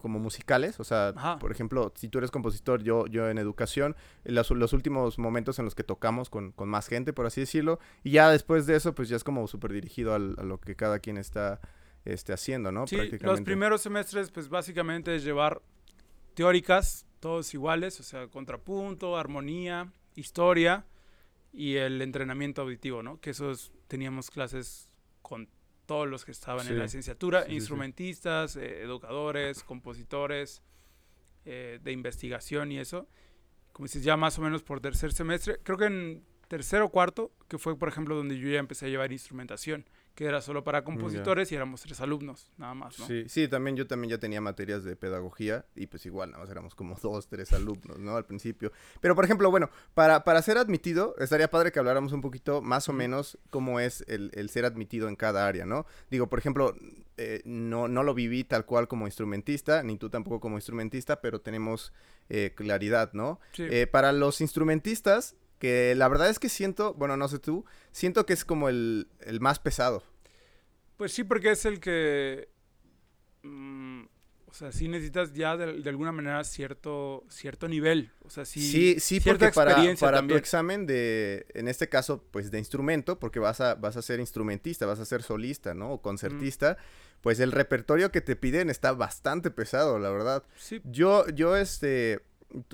como 0.00 0.18
musicales, 0.18 0.80
o 0.80 0.84
sea, 0.84 1.12
por 1.38 1.52
ejemplo, 1.52 1.92
si 1.94 2.08
tú 2.08 2.16
eres 2.16 2.30
compositor, 2.30 2.82
yo, 2.82 3.06
yo 3.06 3.28
en 3.28 3.36
educación, 3.36 3.94
los, 4.24 4.50
los 4.50 4.72
últimos 4.72 5.18
momentos 5.18 5.58
en 5.58 5.66
los 5.66 5.74
que 5.74 5.84
tocamos 5.84 6.30
con, 6.30 6.52
con, 6.52 6.70
más 6.70 6.88
gente, 6.88 7.12
por 7.12 7.26
así 7.26 7.42
decirlo, 7.42 7.78
y 8.02 8.12
ya 8.12 8.30
después 8.30 8.64
de 8.64 8.76
eso, 8.76 8.94
pues 8.94 9.10
ya 9.10 9.16
es 9.16 9.24
como 9.24 9.46
súper 9.46 9.72
dirigido 9.72 10.14
a 10.14 10.18
lo 10.18 10.58
que 10.58 10.74
cada 10.74 11.00
quien 11.00 11.18
está 11.18 11.60
este, 12.04 12.32
haciendo, 12.32 12.72
¿no? 12.72 12.86
Sí, 12.86 12.96
los 13.20 13.40
primeros 13.42 13.82
semestres, 13.82 14.30
pues 14.30 14.48
básicamente 14.48 15.14
es 15.14 15.24
llevar 15.24 15.60
teóricas, 16.34 17.06
todos 17.20 17.52
iguales, 17.54 18.00
o 18.00 18.02
sea, 18.02 18.26
contrapunto, 18.28 19.16
armonía, 19.16 19.92
historia 20.14 20.86
y 21.52 21.76
el 21.76 22.00
entrenamiento 22.02 22.62
auditivo, 22.62 23.02
¿no? 23.02 23.20
Que 23.20 23.30
esos 23.30 23.72
teníamos 23.86 24.30
clases 24.30 24.88
con 25.22 25.48
todos 25.86 26.08
los 26.08 26.24
que 26.24 26.30
estaban 26.30 26.66
en 26.68 26.78
la 26.78 26.84
licenciatura, 26.84 27.48
instrumentistas, 27.48 28.56
eh, 28.56 28.82
educadores, 28.82 29.64
compositores, 29.64 30.62
eh, 31.44 31.80
de 31.82 31.92
investigación 31.92 32.70
y 32.72 32.78
eso. 32.78 33.08
Como 33.72 33.86
dices, 33.86 34.04
ya 34.04 34.16
más 34.16 34.38
o 34.38 34.42
menos 34.42 34.62
por 34.62 34.80
tercer 34.80 35.12
semestre, 35.12 35.58
creo 35.62 35.78
que 35.78 35.86
en 35.86 36.24
tercero 36.48 36.86
o 36.86 36.88
cuarto, 36.90 37.32
que 37.48 37.58
fue 37.58 37.78
por 37.78 37.88
ejemplo 37.88 38.14
donde 38.14 38.38
yo 38.38 38.48
ya 38.48 38.58
empecé 38.58 38.86
a 38.86 38.88
llevar 38.88 39.12
instrumentación 39.12 39.84
que 40.14 40.26
era 40.26 40.40
solo 40.40 40.64
para 40.64 40.84
compositores 40.84 41.50
y 41.50 41.54
éramos 41.54 41.82
tres 41.82 42.00
alumnos, 42.00 42.50
nada 42.58 42.74
más, 42.74 42.98
¿no? 42.98 43.06
Sí, 43.06 43.24
sí, 43.28 43.48
también 43.48 43.76
yo 43.76 43.86
también 43.86 44.10
ya 44.10 44.18
tenía 44.18 44.40
materias 44.40 44.84
de 44.84 44.96
pedagogía 44.96 45.64
y 45.74 45.86
pues 45.86 46.04
igual, 46.06 46.30
nada 46.30 46.42
más 46.42 46.50
éramos 46.50 46.74
como 46.74 46.94
dos, 47.02 47.28
tres 47.28 47.52
alumnos, 47.52 47.98
¿no? 47.98 48.16
Al 48.16 48.26
principio. 48.26 48.72
Pero, 49.00 49.14
por 49.14 49.24
ejemplo, 49.24 49.50
bueno, 49.50 49.70
para, 49.94 50.24
para 50.24 50.42
ser 50.42 50.58
admitido, 50.58 51.14
estaría 51.18 51.50
padre 51.50 51.72
que 51.72 51.78
habláramos 51.78 52.12
un 52.12 52.20
poquito 52.20 52.60
más 52.62 52.88
o 52.88 52.92
menos 52.92 53.38
cómo 53.50 53.80
es 53.80 54.04
el, 54.08 54.30
el 54.34 54.50
ser 54.50 54.64
admitido 54.64 55.08
en 55.08 55.16
cada 55.16 55.46
área, 55.46 55.66
¿no? 55.66 55.86
Digo, 56.10 56.28
por 56.28 56.38
ejemplo, 56.38 56.74
eh, 57.22 57.42
no, 57.44 57.86
no 57.86 58.02
lo 58.02 58.14
viví 58.14 58.44
tal 58.44 58.64
cual 58.64 58.88
como 58.88 59.06
instrumentista, 59.06 59.82
ni 59.82 59.98
tú 59.98 60.08
tampoco 60.08 60.40
como 60.40 60.56
instrumentista, 60.56 61.20
pero 61.20 61.42
tenemos 61.42 61.92
eh, 62.30 62.52
claridad, 62.54 63.12
¿no? 63.12 63.40
Eh, 63.58 63.86
para 63.86 64.12
los 64.12 64.40
instrumentistas, 64.40 65.36
que 65.60 65.94
la 65.94 66.08
verdad 66.08 66.28
es 66.28 66.40
que 66.40 66.48
siento, 66.48 66.94
bueno, 66.94 67.16
no 67.16 67.28
sé 67.28 67.38
tú, 67.38 67.64
siento 67.92 68.26
que 68.26 68.32
es 68.32 68.44
como 68.44 68.68
el, 68.68 69.06
el 69.20 69.38
más 69.40 69.60
pesado. 69.60 70.02
Pues 70.96 71.12
sí, 71.12 71.22
porque 71.22 71.52
es 71.52 71.64
el 71.64 71.78
que... 71.78 72.48
Mm, 73.42 74.06
O 74.50 74.52
sea, 74.52 74.72
sí 74.72 74.88
necesitas 74.88 75.32
ya 75.32 75.56
de, 75.56 75.80
de 75.80 75.88
alguna 75.90 76.10
manera 76.10 76.42
cierto, 76.42 77.22
cierto 77.28 77.68
nivel. 77.68 78.10
O 78.24 78.30
sea, 78.30 78.44
sí. 78.44 78.60
Sí, 78.60 78.98
sí, 78.98 79.20
porque 79.20 79.52
para, 79.52 79.76
para 80.00 80.26
tu 80.26 80.34
examen 80.34 80.86
de, 80.86 81.46
en 81.54 81.68
este 81.68 81.88
caso, 81.88 82.24
pues 82.32 82.50
de 82.50 82.58
instrumento, 82.58 83.20
porque 83.20 83.38
vas 83.38 83.60
a, 83.60 83.76
vas 83.76 83.96
a 83.96 84.02
ser 84.02 84.18
instrumentista, 84.18 84.86
vas 84.86 84.98
a 84.98 85.04
ser 85.04 85.22
solista, 85.22 85.72
¿no? 85.72 85.92
O 85.92 86.02
concertista, 86.02 86.76
pues 87.20 87.38
el 87.38 87.52
repertorio 87.52 88.10
que 88.10 88.20
te 88.20 88.34
piden 88.34 88.70
está 88.70 88.92
bastante 88.92 89.52
pesado, 89.52 90.00
la 90.00 90.10
verdad. 90.10 90.42
Sí, 90.56 90.80
Yo, 90.84 91.28
yo, 91.28 91.56
este, 91.56 92.20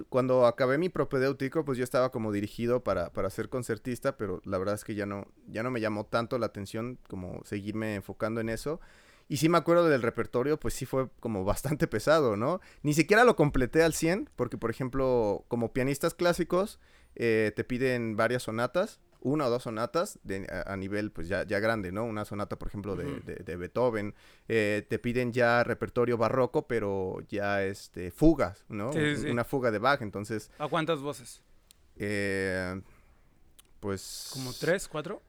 cuando 0.09 0.47
acabé 0.47 0.79
mi 0.79 0.89
propedéutico, 0.89 1.65
pues 1.65 1.79
yo 1.79 1.85
estaba 1.85 2.11
como 2.11 2.33
dirigido 2.33 2.83
para, 2.83 3.13
para 3.13 3.31
ser 3.31 3.49
concertista, 3.49 4.17
pero 4.17 4.41
la 4.45 4.59
verdad 4.59 4.75
es 4.75 4.85
que 4.85 4.95
ya 4.95 5.07
no, 5.07 5.27
ya 5.49 5.63
no 5.63 5.71
me 5.71 5.81
llamó 5.81 6.07
tanto 6.07 6.39
la 6.39 6.47
atención 6.47 6.99
como 7.09 7.43
seguirme 7.45 7.95
enfocando 7.95 8.41
en 8.41 8.49
eso. 8.49 8.81
Y 9.29 9.39
sí 9.39 9.49
me 9.49 9.59
acuerdo 9.59 9.89
del 9.89 10.03
repertorio, 10.03 10.59
pues 10.59 10.75
sí 10.75 10.87
fue 10.87 11.09
como 11.21 11.45
bastante 11.45 11.87
pesado, 11.89 12.37
¿no? 12.37 12.61
Ni 12.83 12.95
siquiera 12.95 13.25
lo 13.25 13.37
completé 13.37 13.83
al 13.83 13.93
100, 13.93 14.31
porque 14.37 14.57
por 14.57 14.71
ejemplo, 14.71 15.45
como 15.49 15.73
pianistas 15.73 16.15
clásicos, 16.15 16.81
eh, 17.17 17.53
te 17.57 17.65
piden 17.65 18.17
varias 18.17 18.45
sonatas, 18.45 19.01
una 19.27 19.47
o 19.47 19.51
dos 19.51 19.65
sonatas 19.65 20.19
de- 20.23 20.47
a, 20.51 20.73
a 20.73 20.77
nivel 20.77 21.11
pues 21.11 21.27
ya, 21.29 21.45
ya 21.45 21.59
grande, 21.59 21.91
¿no? 21.91 22.05
Una 22.05 22.25
sonata, 22.25 22.57
por 22.59 22.69
ejemplo, 22.69 22.95
de, 22.97 23.21
de- 23.21 23.37
de 23.37 23.57
Beethoven. 23.57 24.15
Eh, 24.49 24.87
te 24.89 24.99
piden 24.99 25.33
ya 25.33 25.65
repertorio 25.65 26.17
barroco, 26.17 26.67
pero 26.69 27.19
ya 27.29 27.65
este 27.65 28.11
fugas, 28.13 28.65
¿no? 28.69 28.93
Sí, 28.93 29.17
sí. 29.17 29.29
Una 29.29 29.45
fuga 29.45 29.71
de 29.71 29.79
Bach, 29.79 30.01
entonces, 30.03 30.51
¿A 30.59 30.69
cuántas 30.69 31.01
voces? 31.01 31.43
eh, 31.97 32.81
pues... 33.81 34.31
¿Como 34.33 34.53
tres, 34.53 34.89
cuatro? 34.89 35.23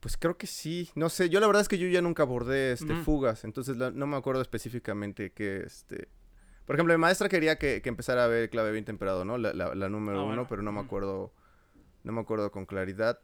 Pues 0.00 0.16
creo 0.16 0.36
que 0.36 0.46
sí. 0.46 0.90
No 0.94 1.08
sé, 1.08 1.28
yo 1.28 1.40
la 1.40 1.46
verdad 1.46 1.62
es 1.62 1.68
que 1.68 1.78
yo 1.78 1.88
ya 1.88 2.00
nunca 2.02 2.22
abordé 2.22 2.72
este, 2.72 2.94
fugas, 2.96 3.44
entonces 3.44 3.76
la- 3.76 3.90
no 3.90 4.06
me 4.06 4.16
acuerdo 4.16 4.42
específicamente 4.42 5.30
que 5.32 5.62
este... 5.64 6.08
Por 6.66 6.76
ejemplo, 6.76 6.92
mi 6.94 7.00
maestra 7.00 7.28
quería 7.30 7.56
que, 7.58 7.80
que 7.80 7.88
empezara 7.88 8.24
a 8.24 8.26
ver 8.26 8.50
clave 8.50 8.72
bien 8.72 8.84
temperado, 8.84 9.24
¿no? 9.24 9.38
La, 9.38 9.52
la- 9.54 9.74
la 9.74 9.88
número 9.88 10.20
Ah, 10.20 10.24
uno, 10.32 10.46
pero 10.48 10.62
no 10.62 10.70
me 10.70 10.80
acuerdo, 10.80 11.32
no 12.04 12.12
me 12.12 12.20
acuerdo 12.20 12.50
con 12.50 12.66
claridad. 12.66 13.20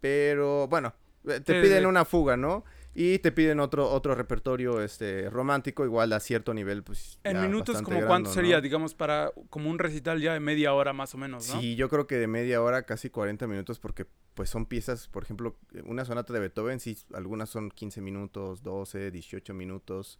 Pero 0.00 0.66
bueno, 0.68 0.94
eh, 1.28 1.40
te 1.40 1.60
piden 1.60 1.86
una 1.86 2.04
fuga, 2.04 2.36
¿no? 2.36 2.64
Y 2.92 3.20
te 3.20 3.30
piden 3.30 3.60
otro, 3.60 3.88
otro 3.88 4.16
repertorio 4.16 4.82
este, 4.82 5.30
romántico, 5.30 5.84
igual 5.84 6.12
a 6.12 6.18
cierto 6.18 6.52
nivel, 6.52 6.82
pues. 6.82 7.20
En 7.22 7.40
minutos, 7.40 7.76
como 7.82 7.90
grande, 7.90 8.06
cuánto 8.06 8.30
¿no? 8.30 8.34
sería, 8.34 8.60
digamos, 8.60 8.94
para 8.94 9.30
como 9.48 9.70
un 9.70 9.78
recital 9.78 10.20
ya 10.20 10.32
de 10.32 10.40
media 10.40 10.72
hora 10.72 10.92
más 10.92 11.14
o 11.14 11.18
menos, 11.18 11.48
¿no? 11.48 11.60
Sí, 11.60 11.76
yo 11.76 11.88
creo 11.88 12.08
que 12.08 12.16
de 12.16 12.26
media 12.26 12.60
hora, 12.60 12.82
casi 12.82 13.08
40 13.08 13.46
minutos, 13.46 13.78
porque 13.78 14.06
pues 14.34 14.50
son 14.50 14.66
piezas, 14.66 15.06
por 15.06 15.22
ejemplo, 15.22 15.56
una 15.84 16.04
sonata 16.04 16.32
de 16.32 16.40
Beethoven, 16.40 16.80
sí, 16.80 16.98
algunas 17.12 17.48
son 17.48 17.70
15 17.70 18.00
minutos, 18.00 18.62
12, 18.62 19.12
18 19.12 19.54
minutos, 19.54 20.18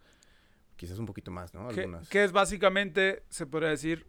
quizás 0.77 0.99
un 0.99 1.07
poquito 1.07 1.33
más, 1.33 1.53
¿no? 1.55 1.69
Que, 1.69 1.81
Algunas. 1.81 2.09
que 2.09 2.23
es 2.23 2.31
básicamente, 2.31 3.25
se 3.31 3.47
podría 3.47 3.71
decir, 3.71 4.07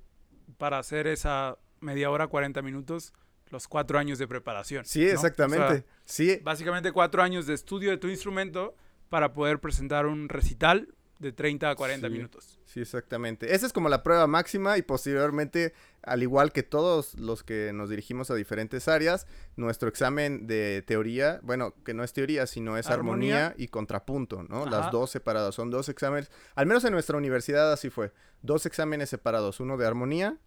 para 0.57 0.77
hacer 0.77 1.07
esa 1.07 1.57
media 1.79 2.11
hora, 2.11 2.27
40 2.27 2.61
minutos, 2.61 3.13
los 3.51 3.67
cuatro 3.67 3.99
años 3.99 4.17
de 4.19 4.27
preparación. 4.27 4.85
Sí, 4.85 5.01
¿no? 5.01 5.07
O 5.07 5.13
exactamente. 5.13 5.67
sea, 5.67 5.83
sí, 6.05 6.39
básicamente 6.43 6.91
cuatro 6.91 7.21
años 7.21 7.45
de 7.45 7.53
estudio 7.53 7.91
de 7.91 7.97
tu 7.97 8.07
instrumento 8.07 8.75
para 9.09 9.33
poder 9.33 9.59
presentar 9.59 10.05
un 10.05 10.29
recital 10.29 10.87
de 11.19 11.31
30 11.31 11.69
a 11.69 11.75
40 11.75 12.07
Sí. 12.07 12.13
minutos. 12.13 12.59
sí, 12.65 12.81
exactamente. 12.81 13.53
Esa 13.53 13.67
es 13.67 13.73
como 13.73 13.89
la 13.89 14.01
prueba 14.01 14.25
máxima 14.25 14.79
y 14.79 14.81
posteriormente, 14.81 15.73
al 16.01 16.23
igual 16.23 16.51
que 16.51 16.63
todos 16.63 17.13
los 17.13 17.43
que 17.43 17.71
nos 17.73 17.89
dirigimos 17.91 18.31
a 18.31 18.35
diferentes 18.35 18.87
áreas, 18.87 19.27
nuestro 19.55 19.87
examen 19.87 20.47
de 20.47 20.81
teoría, 20.87 21.39
bueno, 21.43 21.75
que 21.85 21.93
no 21.93 22.03
es 22.03 22.11
teoría, 22.13 22.47
sino 22.47 22.75
es 22.75 22.87
armonía, 22.87 23.47
Armonía. 23.47 23.63
y 23.63 23.67
contrapunto, 23.67 24.41
¿no? 24.49 24.61
Ajá. 24.63 24.69
Las 24.71 24.91
dos 24.91 25.11
separadas, 25.11 25.53
son 25.53 25.69
dos 25.69 25.89
exámenes, 25.89 26.31
al 26.55 26.65
menos 26.65 26.83
en 26.85 26.93
nuestra 26.93 27.17
universidad 27.17 27.71
así 27.71 27.91
fue, 27.91 28.13
dos 28.41 28.65
exámenes 28.65 29.09
separados, 29.09 29.59
uno 29.59 29.77
de 29.77 29.85
armonía 29.85 30.39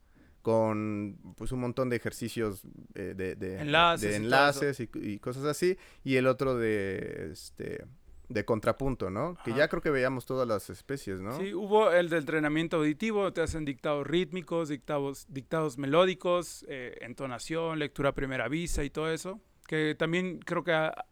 con 0.45 1.19
pues 1.37 1.51
un 1.53 1.61
montón 1.61 1.89
de 1.89 1.97
ejercicios 1.97 2.63
eh, 2.95 3.15
de, 3.17 3.35
de- 3.35 3.61
Enlaces 3.63 4.03
de 4.03 4.09
y 4.09 4.11
todo 4.13 4.25
enlaces 4.25 4.81
y, 4.81 4.91
y 4.95 5.19
cosas 5.19 5.45
así 5.47 5.77
y 6.05 6.17
el 6.17 6.27
otro 6.27 6.57
de 6.57 7.31
este 7.33 7.85
de 8.29 8.45
contrapunto, 8.45 9.11
¿no? 9.11 9.37
Que 9.45 9.53
ya 9.55 9.69
creo 9.69 9.83
que 9.83 9.91
veíamos 9.91 10.25
todas 10.27 10.47
las 10.49 10.71
especies, 10.71 11.21
¿no? 11.21 11.39
Sí, 11.39 11.53
hubo 11.53 11.91
el 11.93 12.09
de 12.09 12.17
entrenamiento 12.19 12.79
auditivo, 12.79 13.33
te 13.33 13.43
hacen 13.43 13.65
dictados 13.67 14.07
rítmicos, 14.07 14.69
dictados, 14.71 15.27
dictados 15.29 15.77
melódicos, 15.77 16.65
eh, 16.69 16.97
entonación, 17.03 17.79
lectura 17.79 18.11
a 18.11 18.15
primera 18.15 18.49
vista 18.49 18.83
y 18.85 18.89
todo 18.91 19.11
eso, 19.11 19.41
que 19.67 19.95
también 19.95 20.39
creo 20.39 20.65
que 20.65 20.73
ah, 20.73 21.05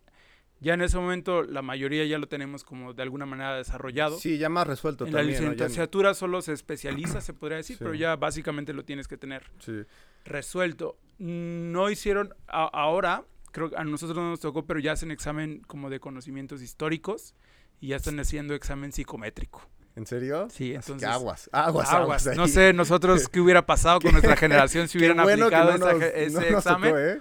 ya 0.62 0.74
en 0.74 0.80
ese 0.82 0.96
momento 0.96 1.42
la 1.42 1.60
mayoría 1.60 2.04
ya 2.06 2.18
lo 2.18 2.28
tenemos 2.28 2.64
como 2.64 2.94
de 2.94 3.02
alguna 3.02 3.26
manera 3.26 3.56
desarrollado. 3.56 4.16
Sí, 4.18 4.38
ya 4.38 4.48
más 4.48 4.66
resuelto 4.66 5.06
en 5.06 5.12
la 5.12 5.22
licenciatura 5.22 6.14
solo 6.14 6.40
se 6.40 6.52
especializa, 6.52 7.20
se 7.20 7.34
podría 7.34 7.56
decir, 7.58 7.76
Sí. 7.76 7.84
pero 7.84 7.94
ya 7.94 8.16
básicamente 8.16 8.72
lo 8.72 8.84
tienes 8.84 9.08
que 9.08 9.16
tener 9.16 9.42
sí. 9.58 9.82
resuelto. 10.24 10.96
No 11.18 11.90
hicieron 11.90 12.34
a- 12.48 12.64
ahora, 12.72 13.24
creo 13.50 13.70
que 13.70 13.76
a 13.76 13.84
nosotros 13.84 14.16
no 14.16 14.30
nos 14.30 14.40
tocó, 14.40 14.64
pero 14.64 14.80
ya 14.80 14.92
hacen 14.92 15.10
examen 15.10 15.60
como 15.66 15.90
de 15.90 16.00
conocimientos 16.00 16.62
históricos 16.62 17.34
y 17.80 17.88
ya 17.88 17.96
están 17.96 18.18
haciendo 18.20 18.54
examen 18.54 18.92
psicométrico. 18.92 19.68
¿En 19.94 20.06
serio? 20.06 20.48
Sí, 20.50 20.72
entonces- 20.74 21.06
aguas, 21.08 21.50
aguas, 21.52 21.92
aguas. 21.92 22.26
No 22.36 22.48
sé 22.48 22.72
nosotros 22.72 23.28
qué 23.28 23.40
hubiera 23.40 23.66
pasado 23.66 24.00
con 24.00 24.12
nuestra 24.12 24.36
generación 24.36 24.88
si 24.88 24.96
hubieran 24.98 25.22
bueno 25.22 25.46
aplicado 25.46 25.76
no 25.76 25.92
nos- 25.92 26.02
ese 26.02 26.50
no 26.50 26.58
examen. 26.58 26.90
tocó, 26.90 26.98
¿eh? 26.98 27.20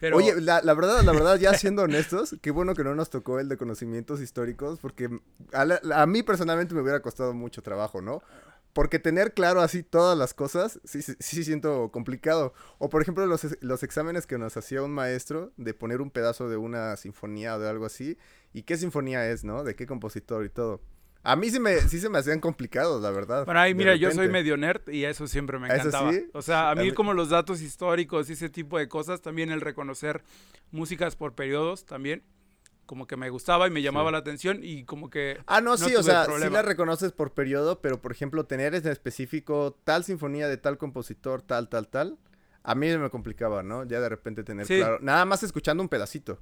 Pero 0.00 0.16
Oye, 0.16 0.40
la, 0.40 0.60
verdad, 0.74 1.02
la 1.02 1.12
verdad, 1.12 1.38
ya 1.38 1.54
siendo 1.54 1.82
honestos, 1.82 2.36
qué 2.42 2.50
bueno 2.50 2.74
que 2.74 2.84
no 2.84 2.94
nos 2.94 3.10
tocó 3.10 3.40
el 3.40 3.48
de 3.48 3.56
conocimientos 3.56 4.20
históricos, 4.20 4.78
porque 4.80 5.08
a, 5.52 5.64
la- 5.64 5.80
mí 6.06 6.22
personalmente 6.22 6.74
me 6.74 6.80
hubiera 6.82 7.00
costado 7.00 7.34
mucho 7.34 7.62
trabajo, 7.62 8.00
¿no? 8.02 8.22
Porque 8.72 8.98
tener 8.98 9.34
claro 9.34 9.60
así 9.60 9.84
todas 9.84 10.18
las 10.18 10.34
cosas, 10.34 10.80
sí, 10.82 11.00
sí, 11.00 11.14
sí 11.20 11.44
siento 11.44 11.92
complicado. 11.92 12.54
O 12.78 12.88
por 12.88 13.02
ejemplo, 13.02 13.24
los, 13.26 13.46
los 13.60 13.82
exámenes 13.84 14.26
que 14.26 14.36
nos 14.36 14.56
hacía 14.56 14.82
un 14.82 14.90
maestro 14.90 15.52
de 15.56 15.74
poner 15.74 16.00
un 16.00 16.10
pedazo 16.10 16.48
de 16.48 16.56
una 16.56 16.96
sinfonía 16.96 17.54
o 17.54 17.60
de 17.60 17.68
algo 17.68 17.86
así, 17.86 18.18
y 18.52 18.62
qué 18.64 18.76
sinfonía 18.76 19.30
es, 19.30 19.44
¿no? 19.44 19.62
De 19.62 19.76
qué 19.76 19.86
compositor 19.86 20.44
y 20.44 20.48
todo. 20.50 20.80
A 21.26 21.36
mí 21.36 21.50
sí, 21.50 21.58
me, 21.58 21.80
sí 21.80 21.98
se 22.00 22.08
me 22.10 22.18
hacían 22.18 22.38
complicados, 22.38 23.02
la 23.02 23.10
verdad. 23.10 23.44
bueno, 23.46 23.58
ahí 23.60 23.74
mira, 23.74 23.96
yo 23.96 24.10
soy 24.10 24.28
medio 24.28 24.56
nerd 24.58 24.88
y 24.90 25.04
eso 25.04 25.26
siempre 25.26 25.58
me 25.58 25.68
¿A 25.68 25.76
eso 25.76 25.88
encantaba. 25.88 26.12
sí? 26.12 26.26
O 26.34 26.42
sea, 26.42 26.68
a 26.68 26.70
A 26.72 26.74
mí 26.74 26.92
como 26.92 27.14
los 27.14 27.30
datos 27.30 27.62
históricos 27.62 28.28
y 28.28 28.34
ese 28.34 28.50
tipo 28.50 28.78
de 28.78 28.88
cosas, 28.88 29.22
también 29.22 29.50
el 29.50 29.60
reconocer 29.62 30.22
músicas 30.70 31.16
por 31.16 31.34
periodos 31.34 31.86
también, 31.86 32.22
como 32.84 33.06
que 33.06 33.16
me 33.16 33.30
gustaba 33.30 33.66
y 33.66 33.70
me 33.70 33.80
llamaba 33.80 34.10
Sí. 34.10 34.12
la 34.12 34.18
atención 34.18 34.58
y 34.62 34.84
como 34.84 35.08
que 35.08 35.38
Ah, 35.46 35.62
no, 35.62 35.70
no 35.70 35.76
sí, 35.78 35.96
o 35.96 36.02
sea, 36.02 36.24
sí 36.24 36.28
problema. 36.30 36.56
la 36.56 36.62
reconoces 36.62 37.12
por 37.12 37.32
periodo, 37.32 37.80
pero 37.80 37.98
por 38.02 38.12
ejemplo, 38.12 38.44
tener 38.44 38.74
en 38.74 38.86
específico 38.86 39.78
tal 39.84 40.04
sinfonía 40.04 40.46
de 40.48 40.58
tal 40.58 40.76
compositor, 40.76 41.40
tal, 41.40 41.70
tal, 41.70 41.88
tal, 41.88 42.18
a 42.62 42.74
mí 42.74 42.94
me 42.98 43.08
complicaba, 43.08 43.62
¿no? 43.62 43.84
Ya 43.84 44.00
de 44.00 44.10
repente 44.10 44.44
tener 44.44 44.66
Sí. 44.66 44.76
claro, 44.76 44.98
nada 45.00 45.24
más 45.24 45.42
escuchando 45.42 45.82
un 45.82 45.88
pedacito. 45.88 46.38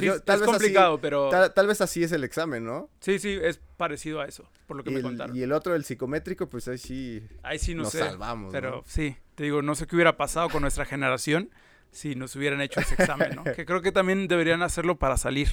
Sí, 0.00 0.06
Entonces, 0.06 0.20
yo- 0.20 0.22
tal 0.24 0.34
es 0.36 0.40
vez 0.40 0.48
así- 0.50 0.58
complicado, 0.58 1.00
pero 1.00 1.28
tal, 1.30 1.52
tal 1.54 1.66
vez 1.66 1.80
así 1.80 2.02
es 2.04 2.12
el 2.12 2.24
examen, 2.24 2.64
¿no? 2.64 2.90
sí, 3.00 3.18
sí, 3.18 3.38
es 3.42 3.60
parecido 3.76 4.20
a 4.20 4.26
eso, 4.26 4.48
por 4.66 4.76
lo 4.76 4.84
que 4.84 4.90
Y 4.90 4.92
me 4.94 4.98
el, 5.00 5.04
contaron. 5.04 5.36
y 5.36 5.42
el 5.42 5.52
otro, 5.52 5.74
el 5.74 5.84
psicométrico, 5.84 6.48
pues 6.48 6.68
ahí 6.68 6.78
sí 6.78 7.26
Ahí 7.42 7.58
sí 7.58 7.74
no 7.74 7.82
nos 7.84 7.92
sé, 7.92 7.98
salvamos, 8.00 8.52
pero 8.52 8.70
¿no? 8.76 8.82
sí, 8.86 9.16
te 9.34 9.44
digo, 9.44 9.62
no 9.62 9.74
sé 9.74 9.86
qué 9.86 9.96
hubiera 9.96 10.16
pasado 10.16 10.48
con 10.50 10.62
nuestra 10.62 10.84
generación 10.84 11.50
si 11.92 12.14
nos 12.14 12.36
hubieran 12.36 12.60
hecho 12.60 12.80
ese 12.80 12.94
examen, 12.94 13.36
¿no? 13.36 13.44
Que 13.56 13.64
creo 13.64 13.80
que 13.80 13.90
también 13.90 14.28
deberían 14.28 14.60
hacerlo 14.62 14.98
para 14.98 15.16
salir, 15.16 15.48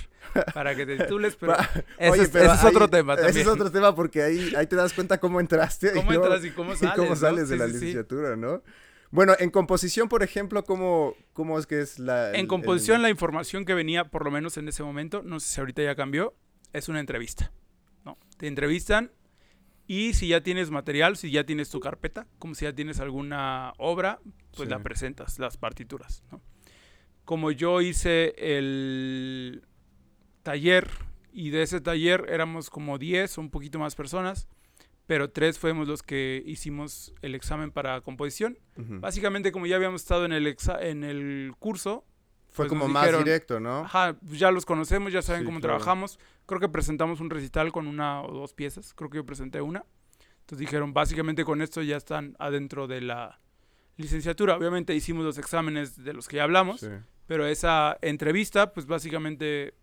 para 0.53 0.75
que 0.75 0.85
te 0.85 0.97
titules, 0.97 1.37
pero 1.37 1.53
ese, 1.97 2.09
Oye, 2.11 2.23
es, 2.23 2.29
pero 2.29 2.45
ese 2.51 2.55
es 2.55 2.63
otro 2.65 2.85
ahí- 2.85 2.91
tema 2.91 3.15
también. 3.15 3.29
Ese 3.31 3.41
es 3.41 3.47
otro 3.47 3.71
tema 3.71 3.95
porque 3.95 4.23
ahí, 4.23 4.53
ahí 4.57 4.67
te 4.67 4.75
das 4.75 4.91
cuenta 4.93 5.19
cómo 5.19 5.39
entraste. 5.39 5.87
y 5.93 5.95
¿Cómo 5.95 6.11
luego- 6.11 6.25
entras 6.25 6.43
y 6.45 6.51
cómo 6.51 6.73
y 6.73 6.77
sales? 6.77 6.95
cómo 6.97 7.09
no? 7.11 7.15
sales 7.15 7.47
de 7.47 7.55
Sí, 7.55 7.59
la 7.59 7.67
sí. 7.67 7.73
licenciatura, 7.73 8.35
¿no? 8.35 8.61
Bueno, 9.13 9.33
en 9.37 9.51
composición, 9.51 10.09
por 10.09 10.23
ejemplo, 10.23 10.63
¿cómo, 10.63 11.13
cómo 11.33 11.59
es 11.59 11.67
que 11.67 11.79
es 11.81 11.99
la... 11.99 12.31
el- 12.31 12.35
En 12.37 12.47
composición, 12.47 12.95
el- 12.97 13.01
la 13.03 13.09
información 13.11 13.63
que 13.63 13.75
venía, 13.75 14.05
por 14.09 14.25
lo 14.25 14.31
menos 14.31 14.57
en 14.57 14.67
ese 14.67 14.81
momento, 14.81 15.21
no 15.21 15.39
sé 15.39 15.53
si 15.53 15.59
ahorita 15.59 15.83
ya 15.83 15.95
cambió, 15.95 16.33
es 16.73 16.89
una 16.89 16.99
entrevista. 16.99 17.51
¿no? 18.05 18.17
Te 18.37 18.47
entrevistan 18.47 19.11
y 19.85 20.13
si 20.13 20.29
ya 20.29 20.41
tienes 20.41 20.71
material, 20.71 21.15
si 21.15 21.29
ya 21.29 21.43
tienes 21.45 21.69
tu 21.69 21.79
carpeta, 21.79 22.25
como 22.39 22.55
si 22.55 22.65
ya 22.65 22.73
tienes 22.73 22.99
alguna 22.99 23.73
obra, 23.77 24.19
pues 24.55 24.67
Sí. 24.67 24.71
la 24.71 24.79
presentas, 24.79 25.37
las 25.37 25.57
partituras. 25.57 26.23
¿no? 26.31 26.41
Como 27.23 27.51
yo 27.51 27.81
hice 27.81 28.33
el 28.37 29.63
taller 30.41 30.89
y 31.31 31.51
de 31.51 31.61
ese 31.61 31.81
taller 31.81 32.25
éramos 32.29 32.71
como 32.71 32.97
10 32.97 33.37
o 33.37 33.41
un 33.41 33.51
poquito 33.51 33.77
más 33.77 33.93
personas, 33.93 34.47
pero 35.05 35.29
tres 35.29 35.59
fuimos 35.59 35.87
los 35.87 36.01
que 36.03 36.41
hicimos 36.45 37.13
el 37.21 37.35
examen 37.35 37.71
para 37.71 37.99
composición. 38.01 38.57
Ujú. 38.77 38.99
Básicamente, 38.99 39.51
como 39.51 39.65
ya 39.65 39.75
habíamos 39.75 40.01
estado 40.01 40.25
en 40.25 40.31
el, 40.33 40.47
exa- 40.47 40.81
en 40.81 41.03
el 41.03 41.53
curso, 41.59 42.05
Fue 42.51 42.65
pues 42.67 42.69
como 42.69 42.87
más 42.87 43.03
dijeron, 43.03 43.23
directo, 43.23 43.59
¿no? 43.59 43.79
Ajá, 43.79 44.15
pues 44.25 44.39
ya 44.39 44.51
los 44.51 44.65
conocemos, 44.65 45.11
ya 45.11 45.21
saben 45.21 45.41
Sí, 45.41 45.45
cómo 45.45 45.59
claro. 45.59 45.77
trabajamos. 45.77 46.19
Creo 46.45 46.59
que 46.59 46.69
presentamos 46.69 47.19
un 47.19 47.29
recital 47.29 47.71
con 47.71 47.87
una 47.87 48.21
o 48.21 48.31
dos 48.31 48.53
piezas. 48.53 48.93
Creo 48.93 49.09
que 49.09 49.17
yo 49.17 49.25
presenté 49.25 49.61
una. 49.61 49.83
Entonces 50.41 50.59
dijeron, 50.59 50.93
básicamente 50.93 51.43
con 51.45 51.61
esto 51.61 51.81
ya 51.81 51.97
están 51.97 52.35
adentro 52.39 52.85
de 52.87 53.01
la 53.01 53.39
licenciatura. 53.97 54.55
Obviamente 54.57 54.93
hicimos 54.95 55.23
los 55.25 55.37
exámenes 55.37 56.03
de 56.03 56.13
los 56.13 56.27
que 56.27 56.37
ya 56.37 56.43
hablamos, 56.43 56.81
Sí. 56.81 56.87
pero 57.27 57.45
esa 57.47 57.97
entrevista, 58.01 58.73
pues 58.73 58.85
básicamente 58.85 59.73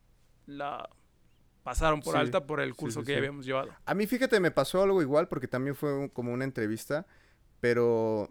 la 0.46 0.88
pasaron 1.62 2.00
por 2.00 2.14
Sí, 2.14 2.20
alta 2.20 2.46
por 2.46 2.60
el 2.60 2.74
curso 2.74 3.00
sí, 3.00 3.06
que 3.06 3.12
ya 3.12 3.18
habíamos 3.18 3.44
llevado. 3.46 3.70
A 3.84 3.94
mí, 3.94 4.06
fíjate, 4.06 4.40
me 4.40 4.50
pasó 4.50 4.82
algo 4.82 5.02
igual 5.02 5.28
porque 5.28 5.48
también 5.48 5.74
fue 5.76 5.92
un- 5.94 6.08
como 6.08 6.32
una 6.32 6.44
entrevista, 6.44 7.06
pero 7.60 8.28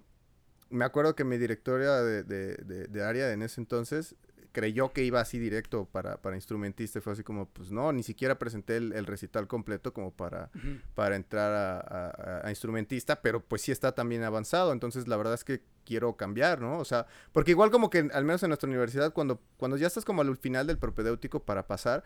me 0.69 0.85
acuerdo 0.85 1.15
que 1.15 1.23
mi 1.23 1.37
directora 1.37 2.01
de, 2.03 2.23
de- 2.23 2.55
de- 2.57 2.87
de 2.87 3.03
área 3.03 3.31
en 3.31 3.41
ese 3.41 3.59
entonces 3.61 4.15
creyó 4.51 4.91
que 4.93 5.03
iba 5.03 5.19
así 5.21 5.37
directo 5.37 5.85
para, 5.85 6.17
para 6.21 6.35
instrumentista 6.35 6.97
y 6.97 7.01
fue 7.03 7.13
así 7.13 7.23
como, 7.23 7.47
pues 7.47 7.71
no, 7.71 7.91
ni 7.93 8.01
siquiera 8.01 8.39
presenté 8.39 8.77
el, 8.77 8.93
el 8.93 9.05
recital 9.05 9.47
completo 9.47 9.93
como 9.93 10.11
para, 10.11 10.49
para 10.95 11.15
entrar 11.15 11.51
a- 11.53 12.41
a 12.45 12.49
instrumentista, 12.49 13.21
pero 13.21 13.41
pues 13.41 13.61
sí 13.61 13.71
está 13.71 13.93
también 13.93 14.23
avanzado, 14.23 14.71
entonces 14.73 15.07
la 15.07 15.17
verdad 15.17 15.35
es 15.35 15.43
que 15.43 15.61
quiero 15.85 16.17
cambiar, 16.17 16.61
¿no? 16.61 16.79
O 16.79 16.85
sea, 16.85 17.05
porque 17.31 17.51
igual 17.51 17.69
como 17.69 17.91
que 17.91 18.09
al 18.11 18.25
menos 18.25 18.41
en 18.41 18.49
nuestra 18.49 18.67
universidad, 18.67 19.13
cuando, 19.13 19.39
cuando 19.57 19.77
ya 19.77 19.85
estás 19.85 20.03
como 20.03 20.23
al 20.23 20.35
final 20.37 20.65
del 20.65 20.79
propedéutico 20.79 21.43
para 21.43 21.67
pasar, 21.67 22.03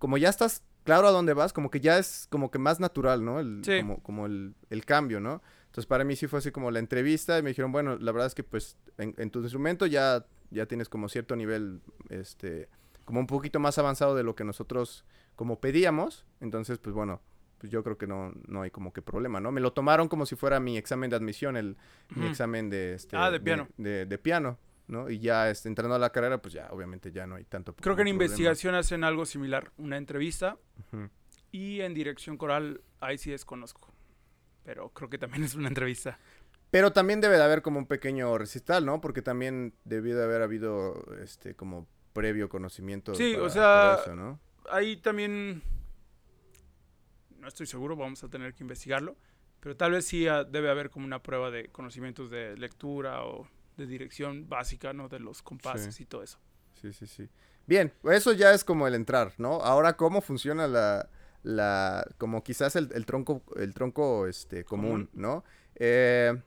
como 0.00 0.18
ya 0.18 0.28
estás 0.28 0.64
claro 0.82 1.06
a 1.06 1.12
dónde 1.12 1.34
vas, 1.34 1.52
como 1.52 1.70
que 1.70 1.78
ya 1.78 1.98
es 1.98 2.26
como 2.30 2.50
que 2.50 2.58
más 2.58 2.80
natural, 2.80 3.24
¿no? 3.24 3.38
El, 3.38 3.62
Sí. 3.64 3.78
Como, 3.80 4.02
como 4.02 4.26
el, 4.26 4.54
el 4.70 4.84
cambio, 4.84 5.20
¿no? 5.20 5.40
Entonces 5.66 5.86
para 5.86 6.02
mí 6.02 6.16
sí 6.16 6.26
fue 6.26 6.40
así 6.40 6.50
como 6.50 6.72
la 6.72 6.80
entrevista 6.80 7.38
y 7.38 7.42
me 7.42 7.50
dijeron, 7.50 7.70
bueno, 7.70 7.96
la 7.96 8.10
verdad 8.10 8.26
es 8.26 8.34
que 8.34 8.42
pues 8.42 8.76
en, 8.98 9.14
en 9.18 9.30
tu 9.30 9.38
instrumento 9.40 9.86
ya, 9.86 10.26
ya 10.50 10.66
tienes 10.66 10.88
como 10.88 11.08
cierto 11.08 11.36
nivel, 11.36 11.80
este, 12.08 12.68
como 13.04 13.20
un 13.20 13.28
poquito 13.28 13.60
más 13.60 13.78
avanzado 13.78 14.16
de 14.16 14.24
lo 14.24 14.34
que 14.34 14.42
nosotros 14.42 15.04
como 15.36 15.60
pedíamos, 15.60 16.26
entonces 16.40 16.78
pues 16.78 16.92
bueno, 16.92 17.20
pues 17.58 17.70
yo 17.70 17.84
creo 17.84 17.98
que 17.98 18.06
no, 18.06 18.32
no 18.48 18.62
hay 18.62 18.70
como 18.70 18.92
que 18.92 19.02
problema, 19.02 19.38
¿no? 19.38 19.52
Me 19.52 19.60
lo 19.60 19.72
tomaron 19.72 20.08
como 20.08 20.24
si 20.26 20.34
fuera 20.34 20.58
mi 20.60 20.76
examen 20.78 21.10
de 21.10 21.16
admisión, 21.16 21.56
el, 21.56 21.76
mi 22.16 22.26
examen 22.26 22.70
de, 22.70 22.94
este, 22.94 23.16
Ah, 23.16 23.30
de 23.30 23.38
piano. 23.38 23.68
De, 23.76 24.06
de 24.06 24.18
piano, 24.18 24.58
¿no? 24.90 25.08
Y 25.08 25.18
ya 25.18 25.50
este, 25.50 25.68
entrando 25.68 25.94
a 25.94 25.98
la 25.98 26.10
carrera, 26.10 26.42
pues 26.42 26.54
ya 26.54 26.68
obviamente 26.70 27.12
ya 27.12 27.26
no 27.26 27.36
hay 27.36 27.44
tanto 27.44 27.74
Creo 27.74 27.96
que 27.96 28.02
en 28.02 28.08
problema. 28.08 28.24
investigación 28.24 28.74
hacen 28.74 29.04
algo 29.04 29.24
similar, 29.24 29.72
una 29.78 29.96
entrevista 29.96 30.58
y 31.50 31.80
en 31.80 31.94
dirección 31.94 32.36
coral 32.36 32.82
ahí 33.00 33.18
sí 33.18 33.30
desconozco. 33.30 33.92
Pero 34.64 34.90
creo 34.90 35.08
que 35.08 35.18
también 35.18 35.44
es 35.44 35.54
una 35.54 35.68
entrevista. 35.68 36.18
Pero 36.70 36.92
también 36.92 37.20
debe 37.20 37.36
de 37.36 37.42
haber 37.42 37.62
como 37.62 37.78
un 37.78 37.86
pequeño 37.86 38.36
recital, 38.38 38.86
¿no? 38.86 39.00
Porque 39.00 39.22
también 39.22 39.74
debió 39.84 40.16
de 40.16 40.24
haber 40.24 40.42
habido 40.42 41.04
este 41.20 41.56
como 41.56 41.88
previo 42.12 42.48
conocimiento. 42.48 43.14
Sí, 43.14 43.34
o 43.34 43.48
sea, 43.48 43.62
para 43.62 44.02
eso, 44.02 44.14
¿no? 44.14 44.40
Ahí 44.70 44.96
también 44.96 45.62
no 47.40 47.48
estoy 47.48 47.66
seguro, 47.66 47.96
vamos 47.96 48.22
a 48.22 48.28
tener 48.28 48.54
que 48.54 48.62
investigarlo, 48.62 49.16
pero 49.60 49.76
tal 49.76 49.92
vez 49.92 50.06
sí 50.06 50.28
ah, 50.28 50.44
debe 50.44 50.70
haber 50.70 50.90
como 50.90 51.06
una 51.06 51.22
prueba 51.22 51.50
de 51.50 51.68
conocimientos 51.68 52.30
de 52.30 52.56
lectura 52.56 53.24
o 53.24 53.48
de 53.76 53.86
dirección 53.86 54.48
básica, 54.48 54.92
¿no? 54.92 55.08
De 55.08 55.18
los 55.18 55.42
compases 55.42 56.00
y 56.00 56.06
todo 56.06 56.22
eso. 56.22 56.38
Sí, 56.80 56.92
sí, 56.92 57.06
sí. 57.06 57.28
Bien, 57.66 57.92
eso 58.10 58.32
ya 58.32 58.52
es 58.52 58.64
como 58.64 58.86
el 58.86 58.94
entrar, 58.94 59.32
¿no? 59.38 59.62
Ahora, 59.62 59.96
¿cómo 59.96 60.20
funciona 60.20 60.66
la, 60.66 61.08
la 61.42 62.06
como 62.18 62.42
quizás 62.42 62.76
el, 62.76 62.90
el 62.94 63.06
tronco, 63.06 63.42
el 63.56 63.74
tronco, 63.74 64.26
este, 64.26 64.64
común, 64.64 65.06
Común. 65.06 65.10
¿no? 65.12 65.44
Eh, 65.76 66.40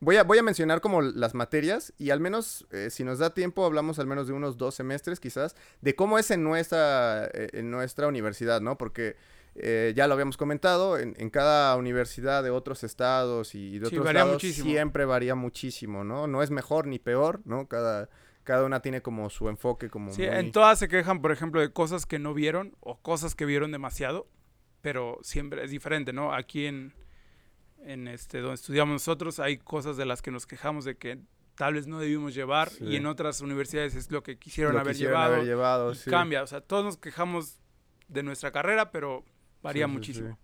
voy 0.00 0.16
a, 0.16 0.24
voy 0.24 0.38
a 0.38 0.42
mencionar 0.42 0.80
como 0.80 1.02
las 1.02 1.34
materias 1.34 1.92
y 1.98 2.10
al 2.10 2.20
menos, 2.20 2.66
eh, 2.70 2.90
si 2.90 3.04
nos 3.04 3.18
da 3.18 3.34
tiempo, 3.34 3.64
hablamos 3.64 3.98
al 3.98 4.06
menos 4.06 4.26
de 4.26 4.32
unos 4.32 4.56
dos 4.56 4.74
semestres 4.74 5.20
quizás, 5.20 5.54
de 5.80 5.94
cómo 5.94 6.18
es 6.18 6.30
en 6.30 6.42
nuestra, 6.42 7.26
eh, 7.26 7.50
en 7.52 7.70
nuestra 7.70 8.08
universidad, 8.08 8.60
¿no? 8.60 8.76
Porque 8.78 9.16
eh, 9.54 9.92
ya 9.94 10.06
lo 10.06 10.14
habíamos 10.14 10.36
comentado, 10.36 10.98
en, 10.98 11.14
en 11.18 11.28
cada 11.30 11.76
universidad 11.76 12.42
de 12.42 12.50
otros 12.50 12.84
estados 12.84 13.54
y 13.54 13.78
de 13.78 13.86
Sí, 13.88 13.96
otros 13.98 14.04
varía 14.14 14.38
siempre 14.38 15.04
varía 15.04 15.34
muchísimo, 15.34 16.04
¿no? 16.04 16.26
No 16.26 16.42
es 16.42 16.50
mejor 16.50 16.86
ni 16.86 16.98
peor, 16.98 17.40
¿no? 17.44 17.68
Cada, 17.68 18.08
cada 18.44 18.64
una 18.64 18.80
tiene 18.80 19.02
como 19.02 19.28
su 19.30 19.48
enfoque 19.48 19.90
como 19.90 20.10
Sí, 20.12 20.22
muy- 20.22 20.30
en 20.36 20.52
todas 20.52 20.78
se 20.78 20.88
quejan, 20.88 21.20
por 21.20 21.32
ejemplo, 21.32 21.60
de 21.60 21.72
cosas 21.72 22.06
que 22.06 22.18
no 22.18 22.32
vieron 22.34 22.74
o 22.80 22.98
cosas 23.00 23.34
que 23.34 23.44
vieron 23.44 23.72
demasiado, 23.72 24.26
pero 24.80 25.18
siempre 25.22 25.62
es 25.64 25.70
diferente, 25.70 26.12
¿no? 26.12 26.32
Aquí 26.34 26.64
en, 26.66 26.94
en 27.84 28.08
este, 28.08 28.38
donde 28.38 28.54
estudiamos 28.54 28.92
nosotros 28.94 29.38
hay 29.38 29.58
cosas 29.58 29.96
de 29.96 30.06
las 30.06 30.22
que 30.22 30.30
nos 30.30 30.46
quejamos 30.46 30.84
de 30.84 30.96
que 30.96 31.18
tal 31.56 31.74
vez 31.74 31.86
no 31.86 31.98
debimos 31.98 32.34
llevar 32.34 32.70
Sí. 32.70 32.84
y 32.86 32.96
en 32.96 33.06
otras 33.06 33.42
universidades 33.42 33.94
es 33.94 34.10
lo 34.10 34.22
que 34.22 34.38
quisieron 34.38 34.72
lo 34.72 34.80
haber 34.80 34.94
quisieron 34.94 35.14
llevado. 35.16 35.34
haber 35.34 35.46
llevado, 35.46 35.92
y 35.92 35.96
sí. 35.96 36.10
cambia, 36.10 36.42
o 36.42 36.46
sea, 36.46 36.62
todos 36.62 36.84
nos 36.84 36.96
quejamos 36.96 37.58
de 38.08 38.22
nuestra 38.22 38.50
carrera, 38.50 38.90
pero 38.90 39.24
varía 39.62 39.86
Sí, 39.86 39.92
muchísimo. 39.92 40.28
sí. 40.30 40.36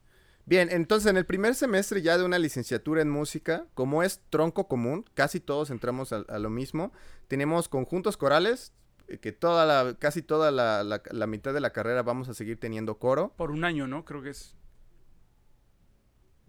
Bien, 0.46 0.68
entonces 0.70 1.10
en 1.10 1.18
el 1.18 1.26
primer 1.26 1.54
semestre 1.54 2.00
ya 2.00 2.16
de 2.16 2.24
una 2.24 2.38
licenciatura 2.38 3.02
en 3.02 3.10
música, 3.10 3.66
como 3.74 4.02
es 4.02 4.22
tronco 4.30 4.66
común, 4.66 5.04
casi 5.14 5.40
todos 5.40 5.68
entramos 5.70 6.12
a, 6.14 6.24
a 6.28 6.38
lo 6.38 6.48
mismo. 6.48 6.90
Tenemos 7.26 7.68
conjuntos 7.68 8.16
corales, 8.16 8.72
eh, 9.08 9.18
que 9.18 9.32
toda 9.32 9.66
la, 9.66 9.94
casi 9.98 10.22
toda 10.22 10.50
la, 10.50 10.82
la- 10.84 11.02
la 11.10 11.26
mitad 11.26 11.52
de 11.52 11.60
la 11.60 11.70
carrera 11.74 12.02
vamos 12.02 12.30
a 12.30 12.34
seguir 12.34 12.58
teniendo 12.58 12.98
coro. 12.98 13.34
Por 13.36 13.50
un 13.50 13.64
año, 13.64 13.86
¿no? 13.86 14.06
Creo 14.06 14.22
que 14.22 14.30
es. 14.30 14.54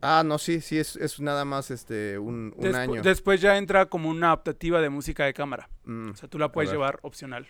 Ah, 0.02 0.24
no, 0.26 0.38
sí, 0.38 0.62
sí, 0.62 0.78
es, 0.78 0.96
es 0.96 1.20
nada 1.20 1.44
más 1.44 1.72
este 1.72 2.18
un, 2.18 2.54
un 2.56 2.64
Despu- 2.66 2.76
año. 2.78 3.02
Después 3.02 3.42
ya 3.42 3.58
entra 3.58 3.88
como 3.88 4.10
una 4.10 4.28
adaptativa 4.28 4.80
de 4.80 4.90
música 4.90 5.26
de 5.26 5.34
cámara. 5.34 5.70
Mm, 5.84 6.12
O 6.12 6.16
sea, 6.16 6.30
tú 6.30 6.40
la 6.40 6.52
puedes 6.54 6.72
llevar 6.72 7.00
opcional. 7.02 7.48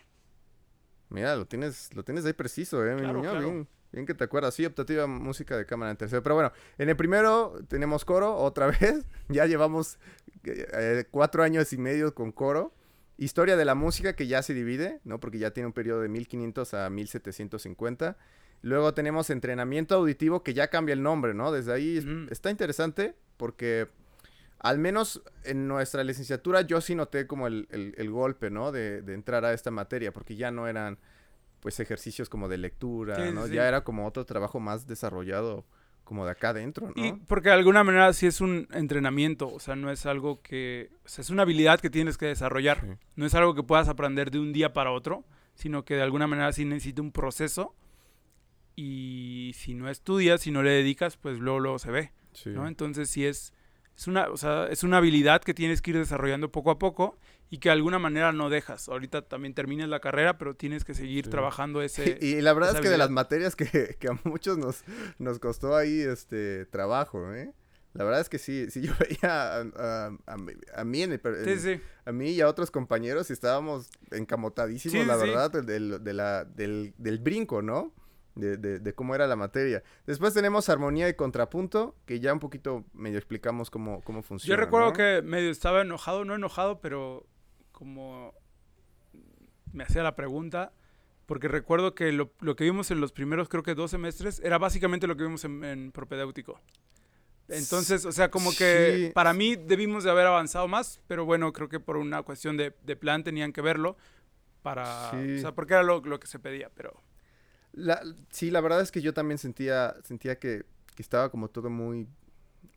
Mira, 1.10 1.36
lo 1.36 1.46
tienes, 1.46 1.94
lo 1.94 2.04
tienes 2.04 2.26
ahí 2.26 2.34
preciso, 2.34 2.84
eh, 2.86 2.96
mi 2.96 3.02
niño, 3.02 3.22
claro. 3.22 3.40
bien, 3.40 3.68
bien 3.92 4.06
que 4.06 4.14
te 4.14 4.24
acuerdas. 4.24 4.54
Sí, 4.54 4.66
optativa 4.66 5.08
música 5.08 5.58
de 5.58 5.66
cámara 5.66 5.92
en 5.92 5.98
tercero. 5.98 6.22
Pero 6.24 6.36
bueno, 6.36 6.52
en 6.78 6.90
el 6.90 6.96
primero 6.96 7.56
tenemos 7.68 8.06
coro 8.06 8.36
otra 8.36 8.68
vez. 8.80 9.06
ya 9.30 9.46
llevamos 9.46 9.98
eh, 10.44 11.06
cuatro 11.12 11.44
años 11.44 11.72
y 11.74 11.78
medio 11.78 12.14
con 12.14 12.32
coro. 12.32 12.74
Historia 13.18 13.58
de 13.58 13.66
la 13.66 13.76
música 13.76 14.14
que 14.14 14.28
ya 14.28 14.42
se 14.42 14.54
divide, 14.54 15.02
¿no? 15.04 15.20
Porque 15.20 15.40
ya 15.40 15.52
tiene 15.52 15.68
un 15.68 15.74
periodo 15.74 16.02
de 16.02 16.08
1500 16.08 16.74
a 16.74 16.90
1750. 16.90 18.18
Luego 18.62 18.94
tenemos 18.94 19.30
entrenamiento 19.30 19.96
auditivo 19.96 20.44
que 20.44 20.54
ya 20.54 20.70
cambia 20.70 20.94
el 20.94 21.02
nombre, 21.04 21.34
¿no? 21.34 21.52
Desde 21.52 21.74
ahí 21.74 22.00
Ujú. 22.00 22.28
está 22.32 22.50
interesante 22.50 23.16
porque 23.38 23.88
al 24.60 24.78
menos 24.78 25.22
en 25.46 25.68
nuestra 25.68 26.04
licenciatura 26.04 26.62
yo 26.62 26.82
sí 26.82 26.94
noté 26.96 27.26
como 27.28 27.48
el, 27.48 27.68
el- 27.72 27.94
el 27.98 28.10
golpe, 28.12 28.50
¿no? 28.50 28.72
De, 28.72 29.02
de 29.02 29.14
entrar 29.14 29.44
a 29.46 29.54
esta 29.54 29.72
materia, 29.72 30.12
porque 30.14 30.36
ya 30.36 30.52
no 30.52 30.68
eran 30.68 30.98
pues 31.60 31.80
ejercicios 31.80 32.30
como 32.30 32.48
de 32.48 32.58
lectura, 32.58 33.16
Sí, 33.16 33.22
sí, 33.30 33.34
¿no? 33.34 33.48
sí. 33.48 33.54
Ya 33.54 33.68
era 33.68 33.84
como 33.84 34.06
otro 34.08 34.26
trabajo 34.26 34.60
más 34.60 34.88
desarrollado 34.88 35.66
como 36.04 36.26
de 36.26 36.32
acá 36.32 36.50
adentro, 36.50 36.92
¿no? 36.96 37.06
Y 37.06 37.14
porque 37.28 37.50
de 37.50 37.56
alguna 37.56 37.84
manera 37.84 38.12
sí 38.14 38.26
es 38.26 38.42
un 38.42 38.68
entrenamiento, 38.72 39.48
o 39.48 39.60
sea, 39.60 39.76
no 39.76 39.92
es 39.92 40.06
algo 40.08 40.42
que, 40.42 40.90
o 41.06 41.08
sea, 41.10 41.22
es 41.22 41.30
una 41.30 41.44
habilidad 41.44 41.80
que 41.80 41.90
tienes 41.92 42.18
que 42.18 42.26
desarrollar, 42.26 42.82
Sí. 42.82 42.88
no 43.16 43.26
es 43.28 43.36
algo 43.36 43.54
que 43.54 43.62
puedas 43.62 43.88
aprender 43.90 44.32
de 44.32 44.40
un 44.40 44.52
día 44.52 44.74
para 44.74 44.92
otro, 44.92 45.24
sino 45.54 45.86
que 45.86 45.96
de 45.96 46.02
alguna 46.02 46.26
manera 46.26 46.52
sí 46.52 46.66
necesita 46.66 47.02
un 47.04 47.12
proceso 47.12 47.76
y 48.76 49.52
si 49.56 49.74
no 49.74 49.90
estudias, 49.90 50.42
si 50.42 50.52
no 50.52 50.64
le 50.64 50.72
dedicas, 50.72 51.18
pues 51.18 51.38
luego, 51.40 51.60
luego 51.60 51.80
se 51.80 51.92
ve. 51.92 52.12
¿no? 52.46 52.68
Entonces 52.68 53.10
sí 53.10 53.26
es, 53.26 53.54
es 54.00 54.08
una, 54.08 54.30
o 54.30 54.38
sea, 54.38 54.68
es 54.68 54.84
una 54.84 54.98
habilidad 54.98 55.42
que 55.42 55.54
tienes 55.54 55.82
que 55.82 55.92
ir 55.92 55.98
desarrollando 55.98 56.50
poco 56.54 56.72
a 56.72 56.80
poco 56.80 57.18
y 57.50 57.58
que 57.58 57.68
de 57.68 57.74
alguna 57.74 58.00
manera 58.00 58.32
no 58.32 58.50
dejas. 58.50 58.88
Ahorita 58.88 59.24
también 59.24 59.54
terminas 59.54 59.90
la 59.90 60.00
carrera, 60.00 60.38
pero 60.38 60.56
tienes 60.56 60.86
que 60.86 60.94
seguir 60.94 61.26
Sí. 61.26 61.32
trabajando 61.32 61.82
ese... 61.82 62.18
Y, 62.22 62.26
y 62.38 62.42
la 62.42 62.54
verdad 62.54 62.76
es 62.76 62.82
que 62.82 62.88
de 62.90 62.98
las 62.98 63.10
materias 63.10 63.58
que, 63.58 63.98
que 64.00 64.08
a 64.08 64.18
muchos 64.24 64.58
nos, 64.58 64.84
nos 65.18 65.40
costó 65.40 65.76
ahí 65.76 66.00
este 66.00 66.66
trabajo, 66.68 67.34
¿eh? 67.34 67.52
La 67.94 68.04
verdad 68.06 68.22
es 68.22 68.30
que 68.30 68.38
sí, 68.38 68.70
sí 68.70 68.84
yo 68.84 68.94
veía 69.00 69.58
a, 69.58 69.62
a- 69.62 70.18
a 70.28 70.38
mí- 70.38 70.54
a 70.76 70.84
mí 70.86 71.02
en 71.02 71.12
el 71.12 71.20
per- 71.20 71.44
Sí, 71.44 71.52
en- 71.52 71.60
sí. 71.60 71.82
a 72.06 72.12
mí 72.14 72.30
y 72.30 72.40
a 72.40 72.48
otros 72.48 72.72
compañeros 72.72 73.30
y 73.32 73.34
estábamos 73.34 73.90
encamotadísimos, 74.12 75.06
la 75.08 75.18
verdad, 75.18 75.52
del, 75.52 75.66
del- 75.66 76.04
de 76.04 76.14
la- 76.14 76.46
del, 76.46 76.94
del 76.98 77.20
brinco, 77.20 77.62
¿no? 77.62 77.94
De, 78.36 78.56
de- 78.58 78.80
de 78.80 78.94
cómo 78.94 79.16
era 79.16 79.28
la 79.28 79.36
materia. 79.36 79.84
Después 80.06 80.34
tenemos 80.34 80.70
armonía 80.70 81.10
y 81.10 81.14
contrapunto, 81.16 81.96
que 82.06 82.20
ya 82.22 82.32
un 82.32 82.40
poquito 82.40 82.86
medio 82.94 83.18
explicamos 83.18 83.70
cómo, 83.70 84.02
cómo 84.02 84.22
funciona. 84.22 84.56
Yo 84.56 84.64
recuerdo 84.64 84.88
¿no? 84.88 84.94
que 84.94 85.22
medio 85.24 85.50
estaba 85.50 85.82
enojado, 85.82 86.24
no 86.24 86.36
enojado, 86.36 86.80
pero 86.80 87.26
como 87.74 88.34
me 89.74 89.84
hacía 89.84 90.04
la 90.04 90.16
pregunta, 90.16 90.72
porque 91.26 91.48
recuerdo 91.48 91.96
que 91.96 92.12
lo, 92.12 92.32
lo 92.40 92.56
que 92.56 92.64
vimos 92.64 92.92
en 92.92 93.02
los 93.02 93.12
primeros, 93.12 93.50
creo 93.50 93.62
que 93.64 93.76
dos 93.76 93.92
semestres, 93.92 94.40
era 94.40 94.58
básicamente 94.58 95.06
lo 95.06 95.18
que 95.18 95.24
vimos 95.24 95.44
en, 95.44 95.64
en 95.64 95.92
propedéutico. 95.92 96.60
Entonces, 97.50 98.06
o 98.06 98.12
sea, 98.12 98.30
como 98.30 98.52
que 98.52 99.08
Sí. 99.08 99.12
para 99.14 99.34
mí 99.34 99.56
debimos 99.56 100.04
de 100.04 100.12
haber 100.12 100.28
avanzado 100.28 100.68
más, 100.68 101.02
pero 101.08 101.26
bueno, 101.26 101.52
creo 101.52 101.68
que 101.68 101.80
por 101.80 101.98
una 101.98 102.22
cuestión 102.24 102.58
de, 102.58 102.76
de 102.84 102.96
plan 102.96 103.24
tenían 103.24 103.52
que 103.54 103.62
verlo 103.62 103.98
para... 104.62 105.12
Sí. 105.12 105.36
O 105.38 105.40
sea, 105.40 105.52
porque 105.56 105.74
era 105.74 105.84
lo, 105.84 106.00
lo 106.02 106.20
que 106.20 106.28
se 106.28 106.40
pedía, 106.40 106.70
pero... 106.74 106.94
La- 107.80 108.02
sí, 108.30 108.52
la 108.52 108.62
verdad 108.62 108.82
es 108.82 108.92
que 108.92 109.02
yo 109.02 109.14
también 109.14 109.38
sentía, 109.38 109.96
sentía 110.04 110.38
que, 110.40 110.66
que 110.96 111.02
estaba 111.02 111.30
como 111.30 111.50
todo 111.50 111.70
muy... 111.70 112.08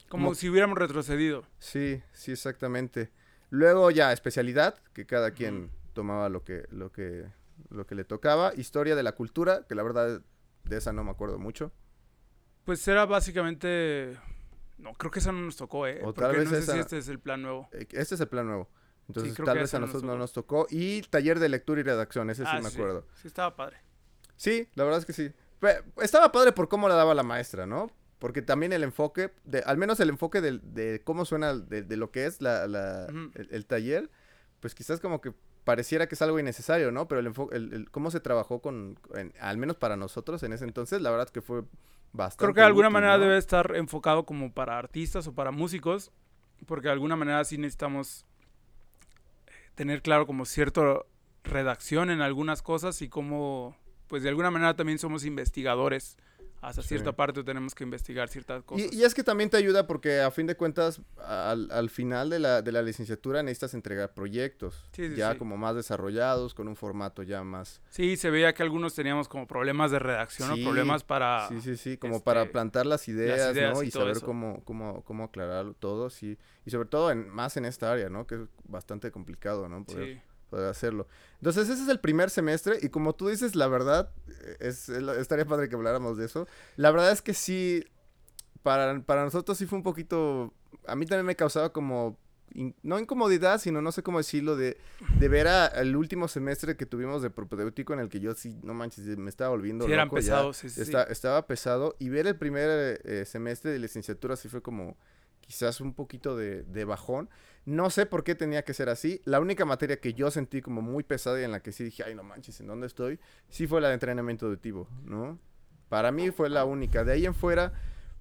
Como, 0.09 0.27
Como- 0.27 0.35
si 0.35 0.49
hubiéramos 0.49 0.79
retrocedido. 0.79 1.45
Sí, 1.59 2.03
sí, 2.13 2.33
exactamente. 2.33 3.11
Luego 3.51 3.91
ya 3.91 4.13
especialidad, 4.13 4.79
que 4.93 5.07
cada 5.07 5.31
quien 5.33 5.71
tomaba 5.93 6.29
lo 6.29 6.45
que, 6.45 6.67
lo 6.71 6.93
que, 6.93 7.27
lo 7.71 7.87
que 7.87 7.95
le 7.95 8.05
tocaba. 8.05 8.53
Historia 8.55 8.95
de 8.97 9.03
la 9.03 9.13
cultura, 9.13 9.67
que 9.69 9.75
la 9.75 9.83
verdad 9.83 10.23
de 10.65 10.77
esa 10.77 10.93
no 10.93 11.03
me 11.05 11.11
acuerdo 11.11 11.39
mucho. 11.39 11.73
Pues 12.65 12.87
era 12.89 13.05
básicamente... 13.07 14.17
No, 14.79 14.95
creo 14.95 15.11
que 15.11 15.19
esa 15.21 15.33
no 15.33 15.41
nos 15.43 15.57
tocó, 15.57 15.87
¿eh? 15.87 15.99
O 16.01 16.07
Porque 16.07 16.21
tal 16.23 16.37
vez 16.37 16.45
no 16.45 16.51
sé 16.57 16.59
esa- 16.59 16.73
si 16.75 16.79
este 16.79 16.99
es 16.99 17.09
el 17.09 17.19
plan 17.21 17.43
nuevo. 17.43 17.69
Eh, 17.73 17.87
Este 17.93 18.15
es 18.15 18.21
el 18.21 18.29
plan 18.29 18.47
nuevo. 18.47 18.69
Entonces 19.09 19.35
tal 19.35 19.59
vez 19.59 19.73
a 19.75 19.79
no 19.79 19.87
nos 19.87 19.95
nosotros 19.95 20.11
no 20.13 20.19
nos 20.19 20.33
tocó. 20.33 20.67
Y 20.71 21.03
taller 21.03 21.39
de 21.39 21.49
lectura 21.49 21.81
y 21.81 21.85
redacción, 21.85 22.31
ese 22.31 22.45
sí 22.45 22.51
Ah, 22.53 22.61
me 22.61 22.69
acuerdo. 22.69 23.07
Sí, 23.21 23.29
estaba 23.29 23.55
padre. 23.57 23.79
Sí, 24.43 24.69
la 24.75 24.83
verdad 24.83 24.99
es 24.99 25.07
que 25.07 25.13
sí. 25.13 25.31
Estaba 26.01 26.33
padre 26.33 26.51
por 26.51 26.69
cómo 26.69 26.89
la 26.89 26.97
daba 26.97 27.15
la 27.15 27.23
maestra, 27.23 27.65
¿no? 27.65 27.93
Porque 28.19 28.43
también 28.43 28.73
el 28.73 28.83
enfoque, 28.83 29.31
de, 29.45 29.61
al 29.61 29.77
menos 29.79 30.01
el 30.01 30.09
enfoque 30.09 30.41
de, 30.41 31.01
cómo 31.05 31.25
suena, 31.25 31.55
de, 31.55 31.83
de 31.83 31.97
lo 31.97 32.11
que 32.11 32.27
es 32.27 32.43
la, 32.43 32.65
el, 32.65 33.49
el 33.53 33.67
taller, 33.67 34.11
pues 34.59 34.75
quizás 34.75 34.99
como 34.99 35.21
que 35.21 35.33
pareciera 35.63 36.09
que 36.09 36.17
es 36.17 36.23
algo 36.23 36.41
innecesario, 36.41 36.91
¿no? 36.91 37.07
Pero 37.07 37.21
el 37.21 37.29
enfoque, 37.29 37.57
el, 37.57 37.73
el- 37.73 37.91
cómo 37.93 38.11
se 38.11 38.19
trabajó 38.19 38.61
con, 38.61 38.99
en- 39.15 39.33
al 39.41 39.59
menos 39.59 39.77
para 39.77 39.97
nosotros 39.97 40.43
en 40.43 40.53
ese 40.53 40.65
entonces, 40.65 41.01
la 41.01 41.11
verdad 41.13 41.29
que 41.29 41.41
fue 41.41 41.63
bastante 42.13 42.41
Creo 42.41 42.55
que 42.55 42.61
de 42.61 42.67
alguna 42.67 42.89
útil, 42.89 42.95
manera 42.95 43.19
¿no? 43.19 43.25
debe 43.25 43.39
estar 43.39 43.77
enfocado 43.77 44.25
como 44.27 44.53
para 44.53 44.79
artistas 44.79 45.27
o 45.29 45.35
para 45.35 45.51
músicos, 45.53 46.11
porque 46.67 46.89
de 46.89 46.93
alguna 46.93 47.17
manera 47.17 47.45
sí 47.45 47.59
necesitamos 47.59 48.27
eh, 49.47 49.71
tener 49.75 50.03
claro 50.03 50.27
como 50.27 50.45
cierta 50.45 50.99
redacción 51.45 52.11
en 52.11 52.21
algunas 52.21 52.63
cosas 52.63 53.03
y 53.03 53.09
como, 53.09 53.77
pues 54.13 54.23
de 54.23 54.29
alguna 54.29 54.51
manera 54.51 54.77
también 54.77 54.99
somos 54.99 55.25
investigadores. 55.25 56.19
Hasta 56.61 56.83
Sí. 56.83 56.89
cierta 56.89 57.13
parte 57.13 57.43
tenemos 57.43 57.75
que 57.75 57.83
investigar 57.83 58.29
ciertas 58.29 58.63
cosas. 58.63 58.93
Y, 58.93 58.99
y 58.99 59.05
es 59.05 59.15
que 59.15 59.25
también 59.25 59.49
te 59.49 59.57
ayuda 59.57 59.87
porque 59.87 60.21
a 60.21 60.31
fin 60.31 60.47
de 60.47 60.55
cuentas, 60.55 61.01
al, 61.17 61.71
al 61.73 61.89
final 61.89 62.29
de 62.29 62.39
la, 62.39 62.61
de 62.61 62.71
la 62.73 62.83
licenciatura 62.83 63.43
necesitas 63.43 63.73
entregar 63.73 64.13
proyectos 64.13 64.87
Sí, 64.93 65.09
sí, 65.09 65.17
ya 65.17 65.33
sí. 65.33 65.39
como 65.39 65.57
más 65.57 65.75
desarrollados, 65.77 66.53
con 66.53 66.69
un 66.69 66.77
formato 66.77 67.23
ya 67.23 67.43
más... 67.43 67.81
Sí, 67.89 68.19
se 68.19 68.29
veía 68.29 68.53
que 68.53 68.63
algunos 68.63 68.95
teníamos 68.95 69.29
como 69.29 69.47
problemas 69.47 69.91
de 69.93 69.99
redacción 69.99 70.55
Sí, 70.55 70.61
o 70.61 70.65
problemas 70.67 71.03
para... 71.05 71.49
Sí, 71.49 71.63
sí, 71.63 71.77
sí, 71.79 71.97
como 71.97 72.17
este, 72.17 72.25
para 72.27 72.45
plantar 72.53 72.85
las 72.85 73.09
ideas, 73.09 73.57
ideas 73.57 73.75
¿no? 73.79 73.83
y 73.83 73.87
Y, 73.89 73.91
saber 73.91 74.19
eso. 74.19 74.27
cómo, 74.27 74.63
cómo, 74.65 75.03
cómo 75.05 75.25
aclararlo 75.25 75.73
todo, 75.73 76.11
sí. 76.11 76.37
Y 76.67 76.71
sobre 76.71 76.87
todo 76.89 77.11
en, 77.11 77.31
más 77.31 77.57
en 77.57 77.65
esta 77.65 77.91
área, 77.91 78.11
¿no? 78.11 78.27
Que 78.27 78.35
es 78.37 78.41
bastante 78.65 79.11
complicado, 79.11 79.69
¿no? 79.71 79.85
Poder, 79.85 80.15
Sí. 80.15 80.21
Poder 80.53 80.69
hacerlo. 80.69 81.09
Entonces, 81.41 81.69
ese 81.71 81.83
es 81.83 81.89
el 81.89 81.99
primer 81.99 82.29
semestre 82.29 82.79
y 82.83 82.91
como 82.91 83.15
tú 83.15 83.29
dices, 83.29 83.55
la 83.57 83.67
verdad, 83.69 84.11
eh, 84.29 84.57
es, 84.61 84.89
estaría 84.91 85.47
padre 85.47 85.69
que 85.71 85.75
habláramos 85.75 86.19
de 86.19 86.27
eso. 86.27 86.47
La 86.77 86.91
verdad 86.91 87.11
es 87.11 87.23
que 87.23 87.33
sí, 87.35 87.85
para, 88.63 89.01
para 89.03 89.25
nosotros 89.25 89.57
sí 89.59 89.67
fue 89.67 89.79
un 89.79 89.83
poquito, 89.83 90.53
a 90.87 90.95
mí 90.95 91.07
también 91.07 91.25
me 91.27 91.35
causaba 91.37 91.73
como, 91.73 92.19
in- 92.53 92.75
no 92.83 92.99
incomodidad, 92.99 93.59
sino 93.61 93.81
no 93.81 93.93
sé 93.93 94.03
cómo 94.03 94.19
decirlo, 94.19 94.55
de, 94.57 94.77
de 95.19 95.29
ver 95.29 95.49
a- 95.49 95.67
el 95.69 95.97
último 95.97 96.29
semestre 96.29 96.77
que 96.77 96.85
tuvimos 96.87 97.23
de 97.23 97.31
propedéutico 97.31 97.95
en 97.95 98.01
el 98.01 98.09
que 98.11 98.21
yo 98.21 98.35
sí, 98.35 98.61
no 98.63 98.75
manches, 98.75 99.05
me 99.17 99.31
estaba 99.31 99.51
volviendo 99.51 99.87
Sí, 99.87 99.93
eran 99.93 100.07
loco 100.09 100.17
pesados. 100.17 100.57
sí, 100.59 100.69
sí, 100.69 100.75
sí. 100.77 100.81
Está- 100.83 101.05
Estaba 101.05 101.47
pesado 101.47 101.97
y 101.99 102.09
ver 102.11 102.27
el 102.27 102.37
primer 102.37 103.01
eh, 103.05 103.25
semestre 103.25 103.71
de 103.73 103.79
licenciatura 103.79 104.37
sí 104.37 104.49
fue 104.49 104.61
como 104.63 104.97
quizás 105.43 105.81
un 105.83 105.93
poquito 105.93 106.37
de, 106.37 106.63
de 106.63 106.85
bajón. 106.87 107.29
No 107.67 107.91
sé 107.91 108.07
por 108.07 108.25
qué 108.25 108.35
tenía 108.35 108.65
que 108.65 108.73
ser 108.75 108.89
así. 108.89 109.21
La 109.25 109.39
única 109.39 109.65
materia 109.65 110.01
que 110.01 110.15
yo 110.15 110.31
sentí 110.31 110.63
como 110.63 110.81
muy 110.83 111.05
pesada 111.05 111.39
y 111.41 111.45
en 111.45 111.53
la 111.53 111.61
que 111.61 111.71
sí 111.73 111.85
dije, 111.85 112.03
ay, 112.05 112.15
no 112.15 112.23
manches, 112.23 112.59
¿en 112.61 112.67
dónde 112.69 112.87
estoy? 112.87 113.21
Sí 113.51 113.67
fue 113.67 113.81
la 113.81 113.89
de 113.89 113.95
entrenamiento 113.95 114.47
auditivo, 114.47 114.89
¿no? 115.05 115.39
Para 115.89 116.11
mí 116.11 116.31
fue 116.31 116.49
la 116.49 116.65
única. 116.65 117.05
De 117.05 117.13
ahí 117.13 117.27
en 117.27 117.35
fuera, 117.35 117.73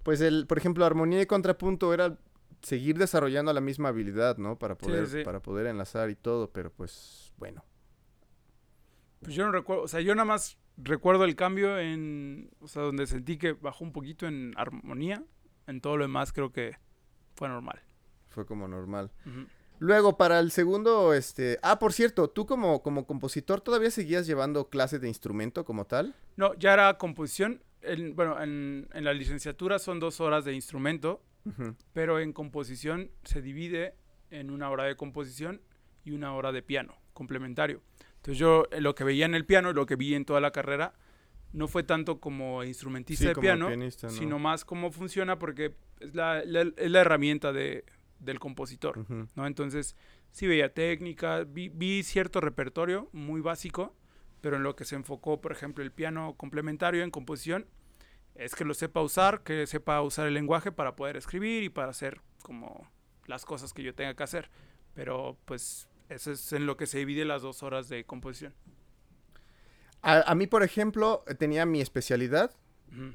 pues, 0.04 0.20
el, 0.22 0.46
por 0.46 0.58
ejemplo, 0.58 0.86
armonía 0.86 1.22
y 1.22 1.26
contrapunto 1.26 1.94
era 1.94 2.20
seguir 2.62 2.98
desarrollando 3.00 3.52
la 3.54 3.62
misma 3.62 3.90
habilidad, 3.90 4.38
¿no? 4.38 4.60
Para 4.60 4.76
Sí, 4.76 4.82
poder, 4.86 5.08
sí. 5.08 5.24
para 5.24 5.40
poder 5.42 5.66
enlazar 5.68 6.10
y 6.12 6.16
todo, 6.16 6.52
pero 6.52 6.70
pues, 6.72 7.34
bueno. 7.38 7.64
Pues 9.22 9.34
yo 9.36 9.46
no 9.46 9.52
recuerdo, 9.52 9.84
o 9.84 9.88
sea, 9.88 10.02
yo 10.02 10.14
nada 10.16 10.26
más 10.26 10.58
recuerdo 10.78 11.24
el 11.26 11.36
cambio 11.36 11.78
en, 11.80 12.52
o 12.60 12.68
sea, 12.68 12.82
donde 12.84 13.06
sentí 13.08 13.38
que 13.38 13.54
bajó 13.54 13.84
un 13.84 13.92
poquito 13.94 14.28
en 14.28 14.54
armonía, 14.58 15.24
en 15.68 15.80
todo 15.82 15.98
lo 15.98 16.04
demás 16.04 16.34
creo 16.34 16.52
que 16.52 16.76
fue 17.36 17.48
normal. 17.50 17.82
Fue 18.30 18.46
como 18.46 18.68
normal. 18.68 19.12
Luego, 19.80 20.16
para 20.16 20.40
el 20.40 20.52
segundo, 20.52 21.14
este... 21.14 21.58
Ah, 21.64 21.80
por 21.80 21.92
cierto, 21.92 22.30
tú 22.30 22.46
como, 22.46 22.84
como 22.84 23.06
compositor, 23.08 23.62
¿todavía 23.62 23.90
seguías 23.90 24.28
llevando 24.28 24.70
clases 24.70 25.02
de 25.02 25.08
instrumento 25.08 25.66
como 25.66 25.86
tal? 25.86 26.16
No, 26.38 26.54
ya 26.56 26.74
era 26.74 26.98
composición, 27.00 27.64
en- 27.82 28.16
bueno, 28.16 28.42
en, 28.42 28.88
en 28.94 29.04
la 29.04 29.14
licenciatura 29.14 29.80
son 29.80 30.00
dos 30.00 30.22
horas 30.22 30.46
de 30.46 30.54
instrumento, 30.54 31.22
pero 31.94 32.20
en 32.20 32.32
composición 32.34 33.10
se 33.24 33.42
divide 33.42 33.96
en 34.30 34.52
una 34.52 34.70
hora 34.70 34.84
de 34.84 34.96
composición 34.96 35.60
y 36.06 36.12
una 36.12 36.36
hora 36.36 36.52
de 36.52 36.62
piano, 36.62 36.96
complementario. 37.14 37.82
Entonces 38.18 38.38
yo 38.38 38.66
eh, 38.72 38.80
lo 38.82 38.94
que 38.94 39.04
veía 39.04 39.26
en 39.26 39.34
el 39.34 39.46
piano 39.48 39.74
lo 39.74 39.88
que 39.88 39.96
vi 39.96 40.14
en 40.14 40.26
toda 40.26 40.40
la 40.40 40.52
carrera 40.52 40.94
no 41.54 41.68
fue 41.68 41.84
tanto 41.84 42.20
como 42.20 42.64
instrumentista 42.64 43.24
Sí, 43.24 43.28
de 43.28 43.34
como 43.34 43.42
piano, 43.44 43.68
pianista, 43.68 44.08
¿no? 44.08 44.14
sino 44.14 44.40
más 44.40 44.64
cómo 44.66 44.92
funciona 44.92 45.38
porque 45.40 45.76
es 46.00 46.14
la, 46.16 46.44
la- 46.46 46.72
es 46.78 46.92
la 46.92 47.02
herramienta 47.02 47.52
de, 47.52 47.84
del 48.20 48.40
compositor. 48.40 49.06
¿no? 49.36 49.46
Entonces 49.48 49.96
sí 50.32 50.48
veía 50.48 50.74
técnica, 50.74 51.44
vi, 51.44 51.70
vi 51.70 52.04
cierto 52.04 52.40
repertorio 52.42 53.10
muy 53.12 53.42
básico, 53.42 53.96
pero 54.40 54.56
en 54.56 54.64
lo 54.64 54.76
que 54.76 54.86
se 54.86 54.96
enfocó, 54.96 55.42
por 55.42 55.52
ejemplo, 55.52 55.84
el 55.84 55.92
piano 55.92 56.36
complementario 56.38 57.04
en 57.04 57.12
composición, 57.12 57.68
es 58.36 58.56
que 58.56 58.64
lo 58.64 58.74
sepa 58.74 59.02
usar, 59.02 59.44
que 59.44 59.68
sepa 59.68 60.02
usar 60.02 60.28
el 60.28 60.34
lenguaje 60.34 60.72
para 60.72 60.96
poder 60.96 61.18
escribir 61.18 61.64
y 61.64 61.70
para 61.70 61.90
hacer 61.90 62.22
como 62.42 62.90
las 63.28 63.46
cosas 63.46 63.74
que 63.74 63.84
yo 63.84 63.94
tenga 63.94 64.14
que 64.16 64.24
hacer. 64.24 64.50
Pero 64.94 65.38
pues 65.46 65.88
eso 66.10 66.32
es 66.32 66.52
en 66.54 66.66
lo 66.66 66.76
que 66.78 66.88
se 66.88 67.00
divide 67.00 67.26
las 67.26 67.42
dos 67.42 67.62
horas 67.62 67.88
de 67.90 68.04
composición. 68.06 68.54
A, 70.02 70.32
a 70.32 70.36
mí, 70.36 70.48
por 70.48 70.64
ejemplo, 70.64 71.24
tenía 71.40 71.66
mi 71.66 71.82
especialidad 71.82 72.52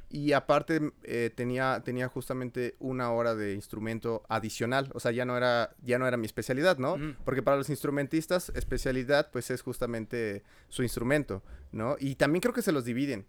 y 0.09 0.33
aparte 0.33 0.81
eh, 1.03 1.31
tenía, 1.35 1.83
tenía 1.85 2.09
justamente 2.09 2.77
una 2.79 3.11
hora 3.13 3.35
de 3.35 3.53
instrumento 3.53 4.23
adicional. 4.31 4.91
O 4.95 5.01
sea, 5.01 5.13
ya 5.13 5.27
no 5.27 5.37
era, 5.37 5.75
ya 5.83 5.99
no 5.99 6.07
era 6.09 6.17
mi 6.17 6.25
especialidad, 6.25 6.79
¿no? 6.79 6.97
Porque 7.27 7.43
para 7.43 7.59
los 7.59 7.69
instrumentistas, 7.69 8.51
especialidad, 8.55 9.31
pues 9.31 9.51
es 9.51 9.61
justamente 9.61 10.45
su 10.69 10.83
instrumento, 10.83 11.43
¿no? 11.73 11.97
Y 12.01 12.15
también 12.15 12.41
creo 12.41 12.55
que 12.55 12.63
se 12.63 12.73
los 12.73 12.87
dividen. 12.87 13.27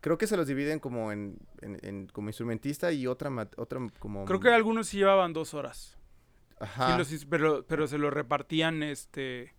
Creo 0.00 0.16
que 0.16 0.26
se 0.26 0.36
los 0.38 0.46
dividen 0.46 0.78
como 0.80 1.12
en, 1.12 1.38
en- 1.60 1.78
en- 1.82 2.06
como 2.08 2.28
instrumentista 2.30 2.90
y 2.92 3.06
otra, 3.06 3.30
otra 3.56 3.80
como... 3.98 4.24
Creo 4.24 4.40
que 4.40 4.48
algunos 4.50 4.88
sí 4.88 4.98
llevaban 4.98 5.32
dos 5.34 5.52
horas. 5.52 5.98
Ajá. 6.60 6.92
Sí, 6.92 6.98
los 7.16 7.24
pero, 7.26 7.66
pero 7.66 7.86
se 7.86 7.98
lo 7.98 8.10
repartían, 8.10 8.82
este, 8.82 9.52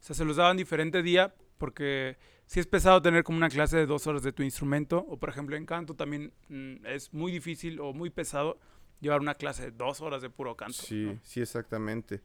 o 0.00 0.02
sea, 0.02 0.14
se 0.16 0.24
los 0.26 0.36
daban 0.36 0.56
diferente 0.58 1.02
día 1.02 1.34
porque 1.58 2.18
sí 2.50 2.58
es 2.58 2.66
pesado 2.66 3.00
tener 3.00 3.22
como 3.22 3.38
una 3.38 3.48
clase 3.48 3.76
de 3.76 3.86
dos 3.86 4.08
horas 4.08 4.24
de 4.24 4.32
tu 4.32 4.42
instrumento, 4.42 5.06
o 5.08 5.16
por 5.18 5.28
ejemplo 5.28 5.54
en 5.54 5.66
canto 5.66 5.94
también 5.94 6.32
mm, 6.48 6.84
es 6.84 7.14
muy 7.14 7.30
difícil 7.30 7.78
o 7.78 7.92
muy 7.92 8.10
pesado 8.10 8.58
llevar 8.98 9.20
una 9.20 9.36
clase 9.36 9.66
de 9.66 9.70
dos 9.70 10.00
horas 10.00 10.20
de 10.20 10.30
puro 10.30 10.56
canto. 10.56 10.74
Sí, 10.74 11.12
¿no? 11.14 11.20
sí, 11.22 11.40
exactamente. 11.40 12.20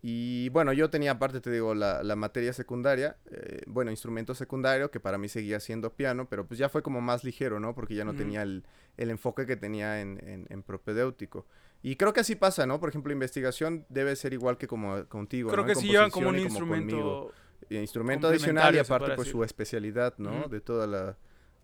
Y 0.00 0.48
bueno, 0.48 0.72
yo 0.72 0.88
tenía 0.88 1.12
aparte, 1.12 1.42
te 1.42 1.50
digo, 1.50 1.74
la, 1.74 2.02
la 2.02 2.16
materia 2.16 2.54
secundaria, 2.54 3.18
eh, 3.30 3.60
bueno, 3.66 3.90
instrumento 3.90 4.34
secundario, 4.34 4.90
que 4.90 5.00
para 5.00 5.18
mí 5.18 5.28
seguía 5.28 5.60
siendo 5.60 5.92
piano, 5.92 6.26
pero 6.30 6.46
pues 6.46 6.58
ya 6.58 6.70
fue 6.70 6.82
como 6.82 7.02
más 7.02 7.22
ligero, 7.22 7.60
¿no? 7.60 7.74
Porque 7.74 7.94
ya 7.94 8.06
no 8.06 8.14
tenía 8.14 8.42
el, 8.42 8.64
el 8.96 9.10
enfoque 9.10 9.44
que 9.44 9.56
tenía 9.56 10.00
en, 10.00 10.18
en, 10.26 10.46
en 10.48 10.62
propedéutico. 10.62 11.46
Y 11.82 11.96
creo 11.96 12.14
que 12.14 12.20
así 12.20 12.36
pasa, 12.36 12.66
¿no? 12.66 12.80
Por 12.80 12.88
ejemplo, 12.88 13.12
investigación 13.12 13.84
debe 13.90 14.16
ser 14.16 14.32
igual 14.32 14.56
que 14.56 14.66
como 14.66 15.06
contigo, 15.08 15.50
Creo 15.50 15.62
¿no? 15.62 15.68
que 15.68 15.74
sí 15.74 15.88
llevan 15.88 16.10
como 16.10 16.30
un 16.30 16.36
como 16.36 16.46
instrumento. 16.46 17.32
Instrumento 17.80 18.28
adicional 18.28 18.74
y 18.74 18.78
aparte 18.78 19.14
pues 19.14 19.28
su 19.28 19.42
especialidad, 19.44 20.14
¿no? 20.18 20.48
De 20.48 20.60
toda 20.60 20.86
la 20.86 21.16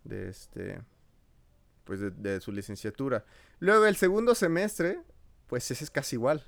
de 0.03 0.29
este 0.29 0.81
pues 1.83 1.99
de, 1.99 2.11
de 2.11 2.39
su 2.39 2.51
licenciatura. 2.51 3.25
Luego 3.59 3.85
el 3.85 3.95
segundo 3.95 4.35
semestre, 4.35 5.01
pues 5.47 5.69
ese 5.71 5.83
es 5.83 5.91
casi 5.91 6.15
igual. 6.15 6.43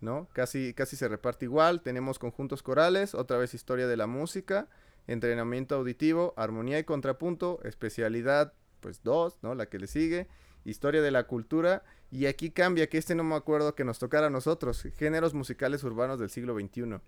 ¿No? 0.00 0.28
Casi 0.32 0.72
casi 0.72 0.96
se 0.96 1.08
reparte 1.08 1.44
igual, 1.44 1.82
tenemos 1.82 2.18
conjuntos 2.18 2.62
corales, 2.62 3.14
otra 3.14 3.36
vez 3.36 3.52
historia 3.52 3.86
de 3.86 3.98
la 3.98 4.06
música, 4.06 4.66
entrenamiento 5.06 5.74
auditivo, 5.74 6.32
armonía 6.38 6.78
y 6.78 6.84
contrapunto, 6.84 7.60
especialidad 7.64 8.54
pues 8.80 9.02
dos, 9.02 9.36
¿no? 9.42 9.54
La 9.54 9.66
que 9.66 9.78
le 9.78 9.86
sigue, 9.86 10.26
historia 10.64 11.02
de 11.02 11.10
la 11.10 11.24
cultura 11.24 11.82
y 12.10 12.26
aquí 12.26 12.50
cambia 12.50 12.88
que 12.88 12.98
este 12.98 13.14
no 13.14 13.24
me 13.24 13.34
acuerdo 13.34 13.74
que 13.74 13.84
nos 13.84 13.98
tocara 13.98 14.26
a 14.26 14.30
nosotros, 14.30 14.82
géneros 14.96 15.34
musicales 15.34 15.84
urbanos 15.84 16.18
del 16.18 16.30
siglo 16.30 16.54
XXI. 16.54 17.00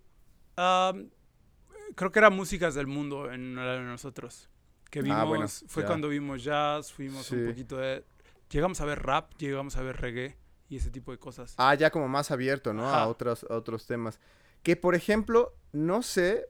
Ah, 0.56 0.92
creo 1.94 2.10
que 2.12 2.18
era 2.18 2.30
músicas 2.30 2.74
del 2.74 2.86
mundo 2.86 3.30
en 3.32 3.54
la 3.56 3.74
de 3.74 3.80
nosotros. 3.82 4.48
Que 4.90 5.00
vimos, 5.02 5.18
Ah, 5.18 5.24
bueno, 5.24 5.46
fue 5.68 5.82
ya. 5.82 5.86
cuando 5.86 6.08
vimos 6.08 6.44
jazz, 6.44 6.92
fuimos 6.92 7.26
Sí. 7.26 7.34
un 7.36 7.46
poquito 7.48 7.76
de... 7.78 8.04
Llegamos 8.50 8.80
a 8.80 8.84
ver 8.84 9.02
rap, 9.02 9.32
llegamos 9.38 9.76
a 9.76 9.82
ver 9.82 9.96
reggae 10.00 10.36
y 10.68 10.76
ese 10.76 10.90
tipo 10.90 11.12
de 11.12 11.18
cosas. 11.18 11.54
Ah, 11.56 11.74
ya 11.74 11.90
como 11.90 12.08
más 12.08 12.30
abierto, 12.30 12.74
¿no? 12.74 12.88
A 12.88 13.06
otros, 13.08 13.46
a 13.48 13.54
otros 13.54 13.86
temas. 13.86 14.20
Que, 14.62 14.76
por 14.76 14.94
ejemplo, 14.94 15.54
no 15.72 16.02
sé, 16.02 16.46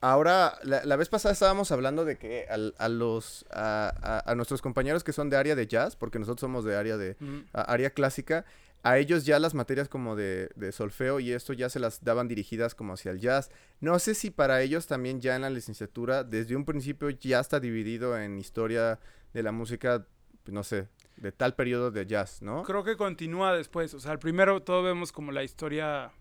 ahora, 0.00 0.58
la, 0.62 0.84
la 0.84 0.96
vez 0.96 1.08
pasada 1.10 1.32
estábamos 1.34 1.70
hablando 1.72 2.04
de 2.06 2.16
que 2.18 2.46
al- 2.48 2.74
a, 2.78 2.88
los, 2.88 3.44
a, 3.50 3.92
a- 4.02 4.30
a 4.30 4.34
nuestros 4.34 4.62
compañeros 4.62 5.04
que 5.04 5.12
son 5.12 5.28
de 5.30 5.36
área 5.36 5.54
de 5.54 5.66
jazz, 5.66 5.96
porque 5.96 6.18
nosotros 6.18 6.40
somos 6.40 6.64
de 6.64 6.76
área 6.76 6.96
de, 6.96 7.16
área 7.52 7.90
clásica, 7.90 8.44
a 8.84 8.98
ellos 8.98 9.24
ya 9.24 9.38
las 9.38 9.54
materias 9.54 9.88
como 9.88 10.14
de, 10.14 10.50
de 10.56 10.70
solfeo 10.70 11.18
y 11.18 11.32
esto 11.32 11.54
ya 11.54 11.68
se 11.70 11.80
las 11.80 12.04
daban 12.04 12.28
dirigidas 12.28 12.74
como 12.74 12.92
hacia 12.92 13.10
el 13.10 13.18
jazz. 13.18 13.50
No 13.80 13.98
sé 13.98 14.14
si 14.14 14.30
para 14.30 14.60
ellos 14.60 14.86
también 14.86 15.20
ya 15.22 15.34
en 15.34 15.42
la 15.42 15.50
licenciatura, 15.50 16.22
desde 16.22 16.54
un 16.54 16.66
principio 16.66 17.08
ya 17.08 17.40
está 17.40 17.60
dividido 17.60 18.16
en 18.18 18.38
historia 18.38 19.00
de 19.32 19.42
la 19.42 19.52
música, 19.52 20.06
pues, 20.44 20.54
no 20.54 20.62
sé, 20.62 20.88
de 21.16 21.32
tal 21.32 21.54
periodo 21.54 21.90
de 21.90 22.06
jazz, 22.06 22.42
¿no? 22.42 22.62
Creo 22.62 22.84
que 22.84 22.96
continúa 22.96 23.54
después. 23.56 23.94
O 23.94 24.00
sea, 24.00 24.12
al 24.12 24.18
primero 24.18 24.62
todo 24.62 24.82
vemos 24.82 25.12
como 25.12 25.32
la 25.32 25.42
historia 25.44 26.12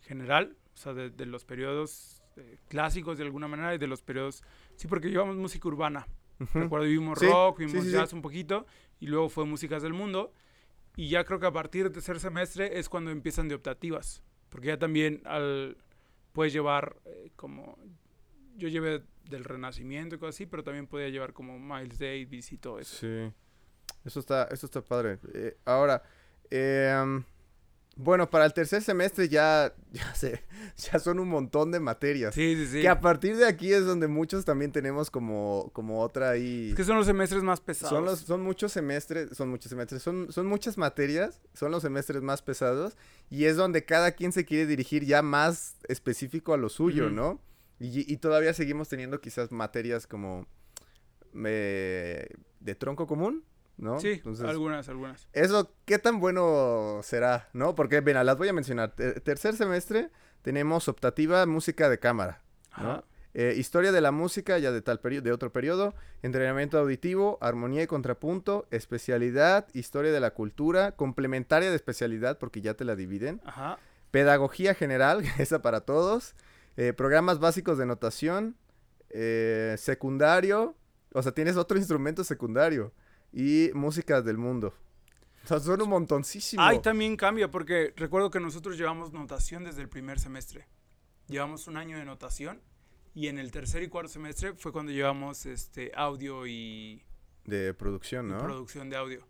general, 0.00 0.56
o 0.72 0.76
sea, 0.76 0.94
de, 0.94 1.10
de 1.10 1.26
los 1.26 1.44
periodos 1.44 2.22
eh, 2.36 2.58
clásicos 2.68 3.18
de 3.18 3.24
alguna 3.24 3.46
manera 3.46 3.74
y 3.74 3.78
de 3.78 3.86
los 3.86 4.02
periodos... 4.02 4.42
Sí, 4.76 4.88
porque 4.88 5.08
llevamos 5.10 5.36
música 5.36 5.68
urbana. 5.68 6.06
Ujú. 6.40 6.60
Recuerdo 6.60 6.86
vimos 6.86 7.18
Sí, 7.18 7.26
rock, 7.26 7.58
sí, 7.58 7.66
vimos 7.66 7.84
sí, 7.84 7.90
sí. 7.90 7.96
jazz 7.96 8.12
un 8.12 8.22
poquito 8.22 8.66
y 9.00 9.06
luego 9.06 9.28
fue 9.28 9.44
músicas 9.44 9.82
del 9.82 9.92
mundo. 9.92 10.32
Y 10.96 11.08
ya 11.08 11.24
creo 11.24 11.40
que 11.40 11.46
a 11.46 11.52
partir 11.52 11.84
del 11.84 11.92
tercer 11.92 12.20
semestre 12.20 12.78
es 12.78 12.88
cuando 12.88 13.10
empiezan 13.10 13.48
de 13.48 13.54
optativas. 13.54 14.22
Porque 14.48 14.68
ya 14.68 14.78
también 14.78 15.20
al, 15.24 15.76
puedes 16.32 16.52
llevar 16.52 16.96
eh, 17.04 17.30
como... 17.36 17.78
Yo 18.56 18.68
llevé 18.68 19.02
del 19.28 19.44
Renacimiento 19.44 20.14
y 20.14 20.18
cosas 20.18 20.36
así, 20.36 20.46
pero 20.46 20.62
también 20.62 20.86
podía 20.86 21.08
llevar 21.08 21.32
como 21.32 21.58
Miles 21.58 21.98
Davis 21.98 22.52
y 22.52 22.58
todo 22.58 22.78
eso. 22.78 22.96
Sí. 22.96 23.32
Eso 24.04 24.20
está, 24.20 24.44
eso 24.44 24.66
está 24.66 24.82
padre. 24.82 25.18
Eh, 25.32 25.56
ahora, 25.64 26.02
em, 26.50 27.24
bueno, 27.96 28.28
para 28.28 28.44
el 28.44 28.52
tercer 28.52 28.82
semestre 28.82 29.28
ya, 29.28 29.74
ya, 29.92 30.14
sé, 30.14 30.42
ya 30.76 30.98
son 30.98 31.18
un 31.18 31.28
montón 31.28 31.70
de 31.70 31.80
materias. 31.80 32.34
Sí, 32.34 32.56
sí, 32.56 32.66
sí. 32.66 32.80
Que 32.80 32.88
a 32.88 33.00
partir 33.00 33.36
de 33.36 33.46
aquí 33.46 33.72
es 33.72 33.84
donde 33.84 34.08
muchos 34.08 34.44
también 34.44 34.72
tenemos 34.72 35.10
como, 35.10 35.70
como 35.72 36.00
otra 36.00 36.30
ahí. 36.30 36.70
Es 36.70 36.76
que 36.76 36.84
son 36.84 36.96
los 36.96 37.06
semestres 37.06 37.42
más 37.42 37.60
pesados. 37.60 37.90
Son, 37.90 38.04
los, 38.04 38.20
son 38.20 38.42
muchos 38.42 38.72
semestres, 38.72 39.36
son 39.36 39.48
muchos 39.48 39.70
semestres, 39.70 40.02
son, 40.02 40.32
son 40.32 40.46
muchas 40.46 40.78
materias, 40.78 41.40
son 41.54 41.70
los 41.70 41.82
semestres 41.82 42.22
más 42.22 42.42
pesados 42.42 42.96
y 43.30 43.44
es 43.44 43.56
donde 43.56 43.84
cada 43.84 44.12
quien 44.12 44.32
se 44.32 44.44
quiere 44.44 44.66
dirigir 44.66 45.04
ya 45.04 45.22
más 45.22 45.76
específico 45.88 46.52
a 46.54 46.56
lo 46.56 46.68
suyo. 46.68 47.10
¿no? 47.10 47.40
Y, 47.78 48.12
y 48.12 48.16
todavía 48.18 48.54
seguimos 48.54 48.88
teniendo 48.88 49.20
quizás 49.20 49.52
materias 49.52 50.06
como 50.06 50.46
eh, 51.44 52.28
de 52.60 52.74
tronco 52.74 53.06
común, 53.06 53.44
¿no? 53.76 53.98
Sí, 54.00 54.12
Entonces, 54.12 54.46
algunas, 54.46 54.88
algunas. 54.88 55.28
eso, 55.32 55.72
¿qué 55.84 55.98
tan 55.98 56.20
bueno 56.20 57.00
será, 57.02 57.48
no? 57.52 57.74
Porque, 57.74 58.00
ven, 58.00 58.24
las 58.24 58.36
voy 58.38 58.48
a 58.48 58.52
mencionar. 58.52 58.94
Ter- 58.94 59.20
tercer 59.20 59.56
semestre 59.56 60.10
tenemos 60.42 60.88
optativa 60.88 61.44
música 61.46 61.88
de 61.88 61.98
cámara, 61.98 62.42
¿no? 62.78 62.90
Ajá. 62.92 63.04
Eh, 63.36 63.54
historia 63.56 63.90
de 63.90 64.00
la 64.00 64.12
música, 64.12 64.58
ya 64.58 64.70
de 64.70 64.80
tal 64.80 65.00
periodo, 65.00 65.24
de 65.24 65.32
otro 65.32 65.52
periodo, 65.52 65.94
entrenamiento 66.22 66.78
auditivo, 66.78 67.36
armonía 67.40 67.82
y 67.82 67.86
contrapunto, 67.88 68.68
especialidad, 68.70 69.66
historia 69.74 70.12
de 70.12 70.20
la 70.20 70.30
cultura, 70.34 70.92
complementaria 70.92 71.68
de 71.68 71.74
especialidad, 71.74 72.38
porque 72.38 72.60
ya 72.60 72.74
te 72.74 72.84
la 72.84 72.94
dividen, 72.94 73.40
Ajá. 73.44 73.78
pedagogía 74.12 74.74
general, 74.74 75.24
esa 75.38 75.62
para 75.62 75.80
todos, 75.80 76.36
eh, 76.76 76.92
programas 76.92 77.40
básicos 77.40 77.76
de 77.76 77.86
notación, 77.86 78.56
eh, 79.10 79.74
secundario, 79.78 80.76
o 81.12 81.20
sea, 81.22 81.32
tienes 81.32 81.56
otro 81.56 81.76
instrumento 81.76 82.22
secundario, 82.22 82.92
y 83.34 83.70
música 83.74 84.22
del 84.22 84.38
mundo. 84.38 84.72
O 85.42 85.46
sea, 85.46 85.58
son 85.58 85.82
un 85.82 85.88
montoncísimo. 85.90 86.62
Ahí 86.62 86.80
también 86.80 87.16
cambia, 87.16 87.50
porque 87.50 87.92
recuerdo 87.96 88.30
que 88.30 88.40
nosotros 88.40 88.78
llevamos 88.78 89.12
notación 89.12 89.64
desde 89.64 89.82
el 89.82 89.88
primer 89.88 90.18
semestre. 90.20 90.66
Llevamos 91.26 91.66
un 91.66 91.76
año 91.76 91.98
de 91.98 92.04
notación 92.04 92.62
y 93.12 93.26
en 93.26 93.38
el 93.38 93.50
tercer 93.50 93.82
y 93.82 93.88
cuarto 93.88 94.08
semestre 94.08 94.54
fue 94.54 94.72
cuando 94.72 94.92
llevamos 94.92 95.46
este 95.46 95.90
audio 95.94 96.46
y, 96.46 97.04
De 97.44 97.74
producción, 97.74 98.28
¿no? 98.28 98.38
producción 98.38 98.88
de 98.88 98.96
audio. 98.96 99.26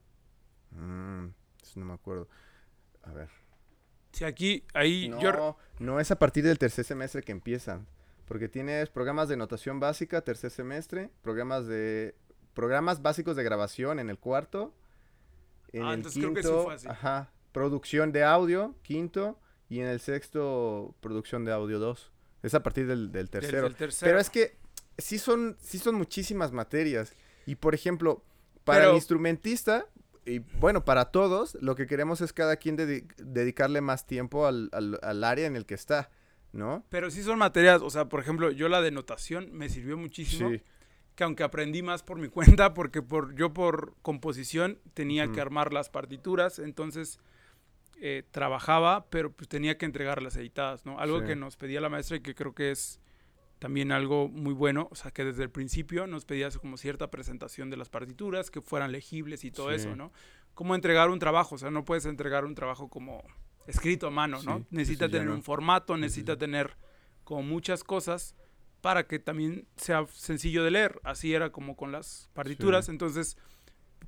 Mm, 0.71 1.29
eso 1.63 1.81
no 1.81 1.87
me 1.87 1.95
acuerdo. 1.95 2.29
A 3.03 3.13
ver. 3.13 3.31
Sí, 4.13 4.25
aquí, 4.25 4.65
ahí 4.75 5.09
No, 5.09 5.21
yo... 5.21 5.57
no 5.79 5.99
es 5.99 6.11
a 6.11 6.19
partir 6.19 6.45
del 6.45 6.59
tercer 6.59 6.85
semestre 6.85 7.23
que 7.23 7.33
empiezan. 7.33 7.87
Porque 8.27 8.49
tienes 8.49 8.89
programas 8.89 9.29
de 9.29 9.37
notación 9.37 9.81
básica, 9.81 10.23
tercer 10.23 10.51
semestre, 10.51 11.11
programas 11.23 11.67
de 11.67 12.15
programas 12.55 13.03
básicos 13.03 13.37
de 13.37 13.43
grabación 13.45 13.99
en 13.99 14.09
el 14.11 14.19
cuarto. 14.19 14.73
En 15.73 15.83
Ah, 15.83 15.89
el 15.91 15.95
entonces 15.97 16.21
creo 16.23 16.35
quinto, 16.35 16.41
que 16.51 16.57
sí 16.59 16.65
fue 16.65 16.75
así. 16.75 16.89
ajá, 16.89 17.33
producción 17.53 18.13
de 18.13 18.23
audio, 18.25 18.75
quinto, 18.83 19.39
y 19.69 19.81
en 19.81 19.87
el 19.87 20.01
sexto, 20.01 20.95
producción 21.01 21.45
de 21.45 21.53
audio 21.53 21.79
2. 21.79 22.13
Es 22.43 22.55
a 22.55 22.63
partir 22.63 22.87
del, 22.87 23.11
del 23.11 23.27
del- 23.27 23.31
tercero. 23.31 23.63
del 23.65 23.75
tercero. 23.75 24.09
Pero 24.11 24.21
es 24.21 24.31
que 24.31 24.57
sí 24.99 25.19
son, 25.19 25.57
sí 25.61 25.79
son 25.79 25.95
muchísimas 25.97 26.53
materias. 26.53 27.13
Y 27.47 27.57
por 27.57 27.75
ejemplo, 27.75 28.23
para 28.65 28.81
Pero- 28.81 28.91
el 28.91 28.97
instrumentista, 28.97 29.87
y 30.27 30.39
bueno, 30.39 30.85
para 30.85 31.07
todos, 31.07 31.57
lo 31.61 31.75
que 31.75 31.87
queremos 31.87 32.21
es 32.21 32.33
cada 32.33 32.57
quien 32.57 32.77
dedi- 32.79 33.07
dedicarle 33.17 33.81
más 33.81 34.07
tiempo 34.07 34.47
al, 34.47 34.69
al- 34.73 34.99
al 35.03 35.25
área 35.25 35.47
en 35.47 35.57
el 35.57 35.67
que 35.67 35.75
está, 35.75 36.11
¿no? 36.53 36.85
Pero 36.89 37.11
sí 37.11 37.23
son 37.23 37.39
materias, 37.39 37.83
o 37.83 37.91
sea, 37.91 38.09
por 38.09 38.21
ejemplo, 38.21 38.51
yo 38.53 38.69
la 38.69 38.81
de 38.81 38.91
notación 38.91 39.51
me 39.53 39.69
sirvió 39.69 39.97
muchísimo. 39.99 40.51
Sí, 40.51 40.63
que 41.15 41.25
aunque 41.25 41.43
aprendí 41.45 41.83
más 41.83 42.03
por 42.03 42.19
mi 42.19 42.29
cuenta, 42.63 42.75
porque 42.75 43.03
por, 43.03 43.35
yo 43.35 43.53
por 43.53 43.95
composición 44.03 44.79
tenía 44.95 45.31
que 45.33 45.41
armar 45.41 45.73
las 45.73 45.89
partituras, 45.91 46.59
entonces 46.59 47.19
eh, 48.01 48.25
trabajaba, 48.33 49.07
pero 49.11 49.31
pues 49.33 49.49
tenía 49.49 49.79
que 49.79 49.87
entregarlas 49.87 50.37
editadas, 50.37 50.85
¿no? 50.85 50.99
Algo 50.99 51.21
Sí. 51.21 51.27
que 51.27 51.37
nos 51.37 51.57
pedía 51.57 51.81
la 51.81 51.89
maestra 51.89 52.17
y 52.17 52.21
que 52.21 52.35
creo 52.35 52.53
que 52.55 52.71
es 52.73 53.01
también 53.61 53.93
algo 53.93 54.29
muy 54.29 54.53
bueno, 54.53 54.89
o 54.91 54.95
sea, 54.97 55.11
que 55.13 55.25
desde 55.25 55.45
el 55.45 55.51
principio 55.51 56.07
nos 56.07 56.25
pedía 56.25 56.51
como 56.51 56.77
cierta 56.77 57.11
presentación 57.11 57.71
de 57.71 57.77
las 57.77 57.89
partituras, 57.89 58.51
que 58.51 58.61
fueran 58.61 58.91
legibles 58.93 59.45
y 59.45 59.51
todo 59.53 59.71
Sí. 59.71 59.77
eso, 59.77 59.95
¿no? 59.97 60.13
Cómo 60.55 60.75
entregar 60.75 61.09
un 61.09 61.19
trabajo, 61.21 61.55
o 61.55 61.59
sea, 61.59 61.71
no 61.71 61.85
puedes 61.85 62.05
entregar 62.05 62.45
un 62.45 62.55
trabajo 62.55 62.89
como 62.89 63.23
escrito 63.67 64.09
a 64.09 64.11
mano, 64.11 64.43
¿no? 64.43 64.59
Sí, 64.59 64.67
Necesita 64.71 65.07
ya 65.07 65.13
tener 65.13 65.29
no. 65.29 65.35
un 65.37 65.43
formato, 65.43 65.97
necesita 65.97 66.37
tener 66.37 66.77
como 67.23 67.43
muchas 67.43 67.85
cosas 67.85 68.35
para 68.85 69.07
que 69.07 69.19
también 69.19 69.67
sea 69.77 70.05
sencillo 70.13 70.63
de 70.63 70.71
leer. 70.71 71.01
Así 71.05 71.33
era 71.33 71.49
como 71.49 71.75
con 71.75 71.91
las 71.91 72.29
partituras. 72.35 72.85
Sí. 72.85 72.91
Entonces, 72.91 73.39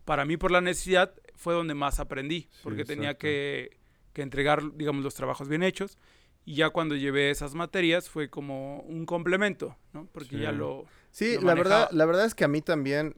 para 0.04 0.26
mí 0.26 0.36
por 0.36 0.50
la 0.50 0.60
necesidad 0.60 1.14
fue 1.34 1.54
donde 1.54 1.72
más 1.72 1.98
aprendí, 1.98 2.42
Sí, 2.42 2.58
porque 2.62 2.84
tenía 2.84 3.16
que, 3.16 3.78
que 4.12 4.20
entregar, 4.20 4.76
digamos, 4.76 5.02
los 5.02 5.14
trabajos 5.14 5.48
bien 5.48 5.62
hechos. 5.62 5.96
Y 6.44 6.56
ya 6.56 6.68
cuando 6.68 6.94
llevé 6.94 7.30
esas 7.30 7.54
materias 7.54 8.10
fue 8.10 8.28
como 8.28 8.80
un 8.80 9.06
complemento, 9.06 9.74
¿no? 9.94 10.10
Porque 10.12 10.38
ya 10.38 10.50
Sí. 10.50 10.56
lo... 10.58 10.84
Sí, 11.10 11.34
lo 11.36 11.46
la 11.46 11.54
verdad, 11.54 11.88
la 11.92 12.04
verdad 12.04 12.26
es 12.26 12.34
que 12.34 12.44
a 12.44 12.48
mí 12.48 12.60
también, 12.60 13.16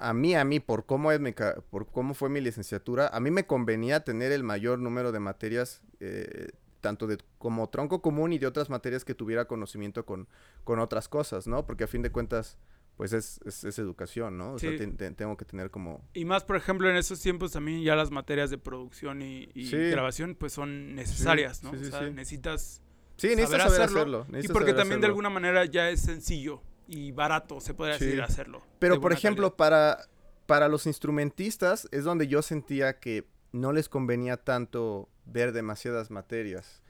a 0.00 0.14
mí, 0.14 0.36
a 0.36 0.44
mí, 0.44 0.60
por 0.60 0.86
cómo 0.86 1.10
es 1.10 1.18
mi 1.18 1.32
por 1.70 1.90
cómo 1.90 2.14
fue 2.14 2.28
mi 2.28 2.40
licenciatura, 2.40 3.08
a 3.08 3.18
mí 3.18 3.32
me 3.32 3.48
convenía 3.48 4.04
tener 4.04 4.30
el 4.30 4.44
mayor 4.44 4.78
número 4.78 5.10
de 5.10 5.18
materias, 5.18 5.82
eh, 5.98 6.50
tanto 6.80 7.06
de 7.06 7.18
como 7.38 7.68
tronco 7.68 8.00
común 8.02 8.32
y 8.32 8.38
de 8.38 8.46
otras 8.46 8.70
materias 8.70 9.04
que 9.04 9.14
tuviera 9.14 9.46
conocimiento 9.46 10.04
con, 10.04 10.28
con 10.64 10.78
otras 10.78 11.08
cosas, 11.08 11.46
¿no? 11.46 11.66
Porque 11.66 11.84
a 11.84 11.86
fin 11.86 12.02
de 12.02 12.10
cuentas, 12.10 12.56
pues 12.96 13.12
es, 13.12 13.40
es, 13.46 13.64
es 13.64 13.78
educación, 13.78 14.36
¿no? 14.38 14.54
O 14.54 14.58
sea, 14.58 14.70
tengo 15.16 15.36
que 15.36 15.44
tener 15.44 15.70
como... 15.70 16.02
Y 16.12 16.24
más, 16.24 16.44
por 16.44 16.56
ejemplo, 16.56 16.88
en 16.90 16.96
esos 16.96 17.20
tiempos 17.20 17.52
también 17.52 17.82
ya 17.82 17.94
las 17.96 18.10
materias 18.10 18.50
de 18.50 18.58
producción 18.58 19.22
y, 19.22 19.48
y 19.54 19.66
Sí. 19.66 19.76
grabación 19.76 20.34
pues 20.34 20.52
son 20.52 20.94
necesarias, 20.94 21.62
¿no? 21.62 21.70
sí, 21.72 21.86
o 21.86 21.90
sea, 21.90 22.02
necesitas 22.10 22.82
Sí, 23.16 23.28
necesitas 23.28 23.50
saber 23.50 23.60
saber 23.72 23.82
hacerlo, 23.82 24.20
hacerlo. 24.22 24.40
y 24.40 24.48
porque 24.48 24.72
también 24.72 25.00
de 25.00 25.06
alguna 25.06 25.28
manera 25.30 25.64
ya 25.66 25.90
es 25.90 26.00
sencillo 26.00 26.62
y 26.88 27.12
barato, 27.12 27.60
se 27.60 27.74
podría 27.74 27.96
decir, 27.98 28.20
hacerlo. 28.22 28.62
Pero, 28.78 29.00
por 29.00 29.12
ejemplo, 29.12 29.54
calidad. 29.56 29.56
para, 29.56 29.98
para 30.46 30.68
los 30.68 30.86
instrumentistas 30.86 31.86
es 31.92 32.04
donde 32.04 32.26
yo 32.28 32.42
sentía 32.42 32.98
que 32.98 33.26
no 33.52 33.72
les 33.72 33.88
convenía 33.88 34.36
tanto 34.38 35.08
ver 35.24 35.52
demasiadas 35.52 36.10
materias. 36.10 36.82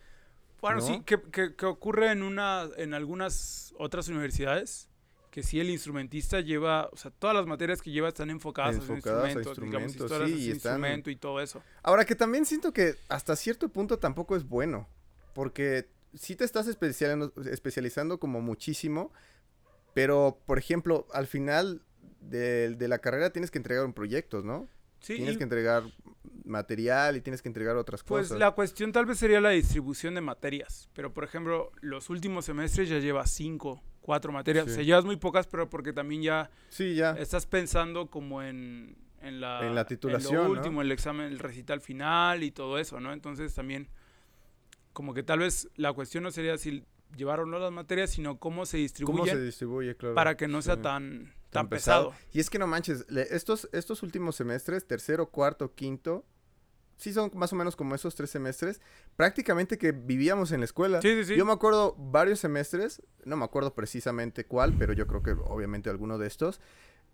Bueno, 0.61 0.81
¿no? 0.81 0.87
sí, 0.87 1.03
que, 1.05 1.21
que- 1.31 1.55
que 1.55 1.67
ocurre 1.67 2.13
en, 2.13 2.23
una, 2.23 2.69
en 2.77 2.93
algunas 2.95 3.75
otras 3.79 4.09
universidades, 4.09 4.89
que 5.31 5.43
sí 5.43 5.61
el 5.61 5.71
instrumentista 5.71 6.41
lleva, 6.41 6.89
o 6.93 6.97
sea, 6.97 7.11
todas 7.13 7.37
las 7.37 7.47
materias 7.47 7.81
que 7.81 7.91
lleva 7.91 8.09
están 8.09 8.31
enfocadas, 8.31 8.77
Enfocadas 8.77 9.25
a 9.25 9.27
a 9.27 9.31
su 9.31 9.39
instrumento, 9.39 9.67
digamos, 9.67 9.91
instrumentos, 9.95 10.05
historias 10.11 10.31
sí, 10.31 10.37
de 10.37 10.41
y 10.43 10.51
están- 10.57 10.73
instrumento 10.75 11.11
y 11.11 11.17
todo 11.17 11.41
eso. 11.41 11.63
Ahora 11.83 12.05
que 12.05 12.15
también 12.15 12.45
siento 12.45 12.73
que 12.73 12.97
hasta 13.09 13.37
cierto 13.37 13.69
punto 13.69 13.99
tampoco 13.99 14.37
es 14.37 14.47
bueno, 14.49 14.89
porque 15.35 15.89
sí 16.15 16.35
te 16.37 16.45
estás 16.45 16.67
especializando, 16.67 17.33
especializando 17.51 18.19
como 18.19 18.41
muchísimo, 18.41 19.13
pero 19.95 20.39
por 20.47 20.59
ejemplo, 20.59 21.07
al 21.13 21.27
final 21.27 21.81
de, 22.21 22.75
de 22.75 22.89
la 22.89 22.99
carrera 22.99 23.31
tienes 23.31 23.51
que 23.51 23.59
entregar 23.59 23.85
un 23.87 23.93
proyecto, 23.93 24.43
¿no? 24.43 24.69
Sí, 25.01 25.15
tienes 25.17 25.37
que 25.39 25.45
entregar 25.45 25.85
material 26.45 27.17
y 27.17 27.21
tienes 27.21 27.43
que 27.43 27.49
entregar 27.49 27.77
otras 27.77 28.03
pues 28.03 28.27
cosas. 28.27 28.39
la 28.39 28.51
cuestión 28.53 28.93
tal 28.93 29.07
vez 29.07 29.19
sería 29.19 29.41
la 29.41 29.51
distribución 29.51 30.15
de 30.15 30.21
materias, 30.21 30.89
pero 30.93 31.13
por 31.13 31.25
ejemplo, 31.25 31.73
los 31.81 32.11
últimos 32.11 32.45
semestres 32.45 32.89
ya 32.89 32.99
llevas 32.99 33.31
cinco, 33.31 33.83
cuatro 34.01 34.33
materias, 34.33 34.67
Sí. 34.67 34.71
o 34.73 34.75
sea, 34.75 34.85
llevas 34.85 35.05
muy 35.05 35.17
pocas, 35.17 35.47
pero 35.47 35.71
porque 35.71 35.93
también 35.93 36.23
ya 36.23 36.51
Sí, 36.69 36.95
ya. 36.95 37.13
estás 37.13 37.47
pensando 37.47 38.07
como 38.09 38.43
en, 38.43 38.97
en 39.23 39.41
la, 39.41 39.67
En 39.67 39.75
la 39.75 39.87
titulación, 39.87 40.35
¿no? 40.35 40.45
lo 40.45 40.51
último, 40.51 40.83
el 40.83 40.93
examen, 40.93 41.27
el 41.27 41.39
recital 41.39 41.81
final 41.81 42.43
y 42.43 42.51
todo 42.51 42.79
eso, 42.79 43.01
¿no? 43.01 43.13
Entonces 43.13 43.55
también, 43.55 43.89
como 44.93 45.15
que 45.15 45.23
tal 45.23 45.39
vez 45.41 45.69
la 45.77 45.93
cuestión 45.93 46.25
no 46.25 46.31
sería 46.31 46.59
si 46.59 46.85
llevar 47.17 47.41
o 47.41 47.47
no 47.47 47.59
las 47.59 47.73
materias, 47.73 48.11
sino 48.11 48.39
cómo 48.39 48.67
se 48.67 48.77
¿Cómo 48.77 48.83
distribuyen 48.83 49.37
se 49.37 49.43
distribuye, 49.43 49.97
claro? 49.97 50.15
para 50.15 50.37
que 50.37 50.49
no 50.49 50.63
sea 50.63 50.77
Sí. 50.77 50.83
Tan, 51.51 51.65
tan, 51.65 51.69
pesado. 51.69 52.13
Y 52.33 52.41
es 52.41 52.49
que 52.51 52.59
no 52.59 52.67
manches, 52.67 53.05
le- 53.11 53.27
estos, 53.35 53.69
estos 53.73 54.03
últimos 54.03 54.37
semestres, 54.37 54.87
tercero, 54.87 55.31
cuarto, 55.31 55.75
quinto, 55.75 56.25
sí 56.97 57.13
son 57.13 57.31
más 57.35 57.53
o 57.53 57.57
menos 57.57 57.77
como 57.77 57.95
esos 57.95 58.15
tres 58.15 58.31
semestres, 58.31 58.81
prácticamente 59.17 59.79
que 59.79 59.93
vivíamos 59.93 60.53
en 60.53 60.61
la 60.61 60.65
escuela. 60.67 61.01
Sí, 61.03 61.15
sí, 61.15 61.25
sí. 61.25 61.37
Yo 61.37 61.45
me 61.45 61.53
acuerdo 61.53 61.95
varios 61.99 62.41
semestres, 62.41 63.03
no 63.25 63.37
me 63.37 63.45
acuerdo 63.45 63.75
precisamente 63.75 64.45
cuál, 64.45 64.75
pero 64.79 64.93
yo 64.93 65.07
creo 65.07 65.23
que 65.23 65.33
obviamente 65.33 65.89
alguno 65.91 66.19
de 66.19 66.27
estos, 66.27 66.61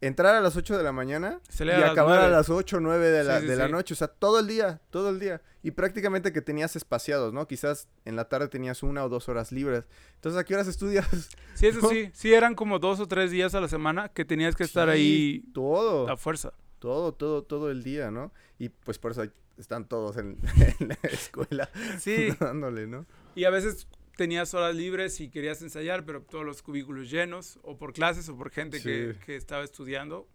entrar 0.00 0.34
a 0.34 0.40
las 0.40 0.56
8 0.56 0.76
de 0.76 0.84
la 0.84 0.92
mañana 0.92 1.40
y 1.58 1.70
acabar 1.70 2.20
a 2.20 2.28
las 2.28 2.50
8 2.50 2.76
o 2.76 2.80
9 2.80 3.08
de 3.08 3.24
la, 3.24 3.36
Sí, 3.36 3.42
sí, 3.42 3.48
de 3.48 3.56
la 3.56 3.68
noche. 3.68 3.94
O 3.94 3.96
sea, 3.96 4.08
todo 4.08 4.38
el 4.40 4.46
día, 4.46 4.80
todo 4.90 5.10
el 5.10 5.18
día. 5.18 5.40
Y 5.62 5.72
prácticamente 5.72 6.32
que 6.32 6.42
tenías 6.42 6.76
espaciados, 6.76 7.32
¿no? 7.32 7.46
Quizás 7.48 7.88
en 8.04 8.14
la 8.14 8.28
tarde 8.28 8.48
tenías 8.48 8.82
una 8.82 9.04
o 9.04 9.08
dos 9.08 9.28
horas 9.28 9.50
libres. 9.52 9.84
Entonces, 10.14 10.40
¿a 10.40 10.44
qué 10.44 10.54
horas 10.54 10.68
estudias? 10.68 11.06
Sí, 11.54 11.66
eso 11.66 11.80
¿no? 11.82 11.88
sí. 11.88 12.10
Sí, 12.12 12.32
eran 12.34 12.54
como 12.54 12.78
dos 12.78 13.00
o 13.00 13.08
tres 13.08 13.30
días 13.30 13.54
a 13.54 13.60
la 13.60 13.68
semana 13.68 14.08
que 14.10 14.24
tenías 14.24 14.54
que 14.54 14.64
estar 14.64 14.88
ahí 14.88 15.44
Todo, 15.52 16.08
a 16.08 16.16
fuerza. 16.16 16.52
todo, 16.78 17.12
todo, 17.12 17.42
todo 17.42 17.70
el 17.70 17.82
día, 17.82 18.10
¿no? 18.10 18.32
Y 18.58 18.68
pues 18.68 18.98
por 18.98 19.10
eso 19.12 19.24
están 19.58 19.86
todos 19.88 20.18
en, 20.18 20.36
en 20.80 20.88
la 20.88 20.98
escuela 21.04 21.70
Sí, 21.98 22.28
dándole, 22.40 22.86
¿no? 22.86 23.06
y 23.34 23.44
a 23.44 23.50
veces 23.50 23.88
tenías 24.16 24.52
horas 24.54 24.74
libres 24.74 25.20
y 25.20 25.28
querías 25.30 25.60
ensayar, 25.62 26.04
pero 26.04 26.22
todos 26.22 26.44
los 26.44 26.62
cubículos 26.62 27.10
llenos, 27.10 27.58
o 27.62 27.76
por 27.78 27.92
clases, 27.92 28.28
o 28.28 28.36
por 28.36 28.50
gente 28.50 28.80
que, 28.82 29.12
Sí. 29.14 29.18
que 29.26 29.36
estaba 29.36 29.62
estudiando. 29.62 30.26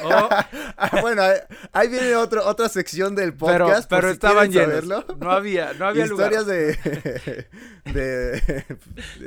O, 0.00 0.08
Ah, 0.76 0.98
bueno, 1.00 1.22
ahí, 1.22 1.38
ahí 1.72 1.88
viene 1.88 2.14
otro, 2.14 2.46
otra 2.46 2.68
sección 2.68 3.16
del 3.16 3.34
podcast. 3.34 3.90
pero 3.90 4.08
si 4.08 4.12
estaban 4.14 4.50
llenos. 4.52 4.68
saberlo. 4.84 5.04
No 5.18 5.32
había, 5.32 5.72
no 5.74 5.86
había 5.86 6.04
Historias 6.04 6.44
lugar. 6.46 6.56
de, 7.84 7.92
de, 7.92 8.64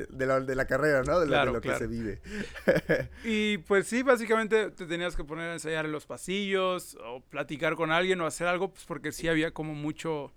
de, 0.09 0.25
la, 0.25 0.39
de 0.39 0.55
la 0.55 0.65
carrera, 0.65 1.03
¿no? 1.03 1.19
De, 1.19 1.25
lo- 1.25 1.31
de 1.31 1.35
Claro, 1.35 1.51
lo 1.53 1.59
que 1.61 1.67
claro. 1.69 1.79
se 1.79 1.87
vive. 1.87 2.21
Y 3.25 3.57
pues 3.59 3.87
sí, 3.87 4.01
básicamente 4.01 4.71
te 4.71 4.85
tenías 4.85 5.15
que 5.17 5.25
poner 5.25 5.49
a 5.49 5.53
ensayar 5.53 5.85
en 5.85 5.91
los 5.91 6.05
pasillos, 6.05 6.97
o 7.05 7.21
platicar 7.21 7.75
con 7.75 7.91
alguien, 7.91 8.21
o 8.21 8.25
hacer 8.25 8.47
algo, 8.47 8.71
pues 8.71 8.85
porque 8.85 9.11
sí 9.11 9.27
había 9.27 9.51
como 9.51 9.73
mucho, 9.73 10.31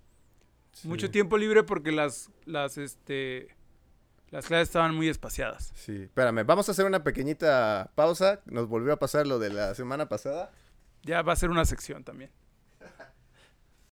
mucho 0.84 1.10
tiempo 1.10 1.36
libre 1.36 1.62
porque 1.62 1.92
las, 1.92 2.30
las, 2.44 2.78
este, 2.78 3.48
las 4.30 4.46
clases 4.46 4.68
estaban 4.68 4.94
muy 4.94 5.08
espaciadas. 5.08 5.72
Sí, 5.74 6.02
espérame, 6.02 6.44
vamos 6.46 6.68
a 6.68 6.72
hacer 6.72 6.84
una 6.86 7.02
pequeñita 7.02 7.90
pausa. 7.94 8.40
Nos 8.46 8.68
volvió 8.68 8.92
a 8.92 8.98
pasar 8.98 9.26
lo 9.26 9.38
de 9.38 9.50
la 9.50 9.74
semana 9.74 10.08
pasada. 10.08 10.50
Ya 11.02 11.22
va 11.22 11.32
a 11.32 11.36
ser 11.36 11.50
una 11.50 11.64
sección 11.64 12.04
también. 12.04 12.30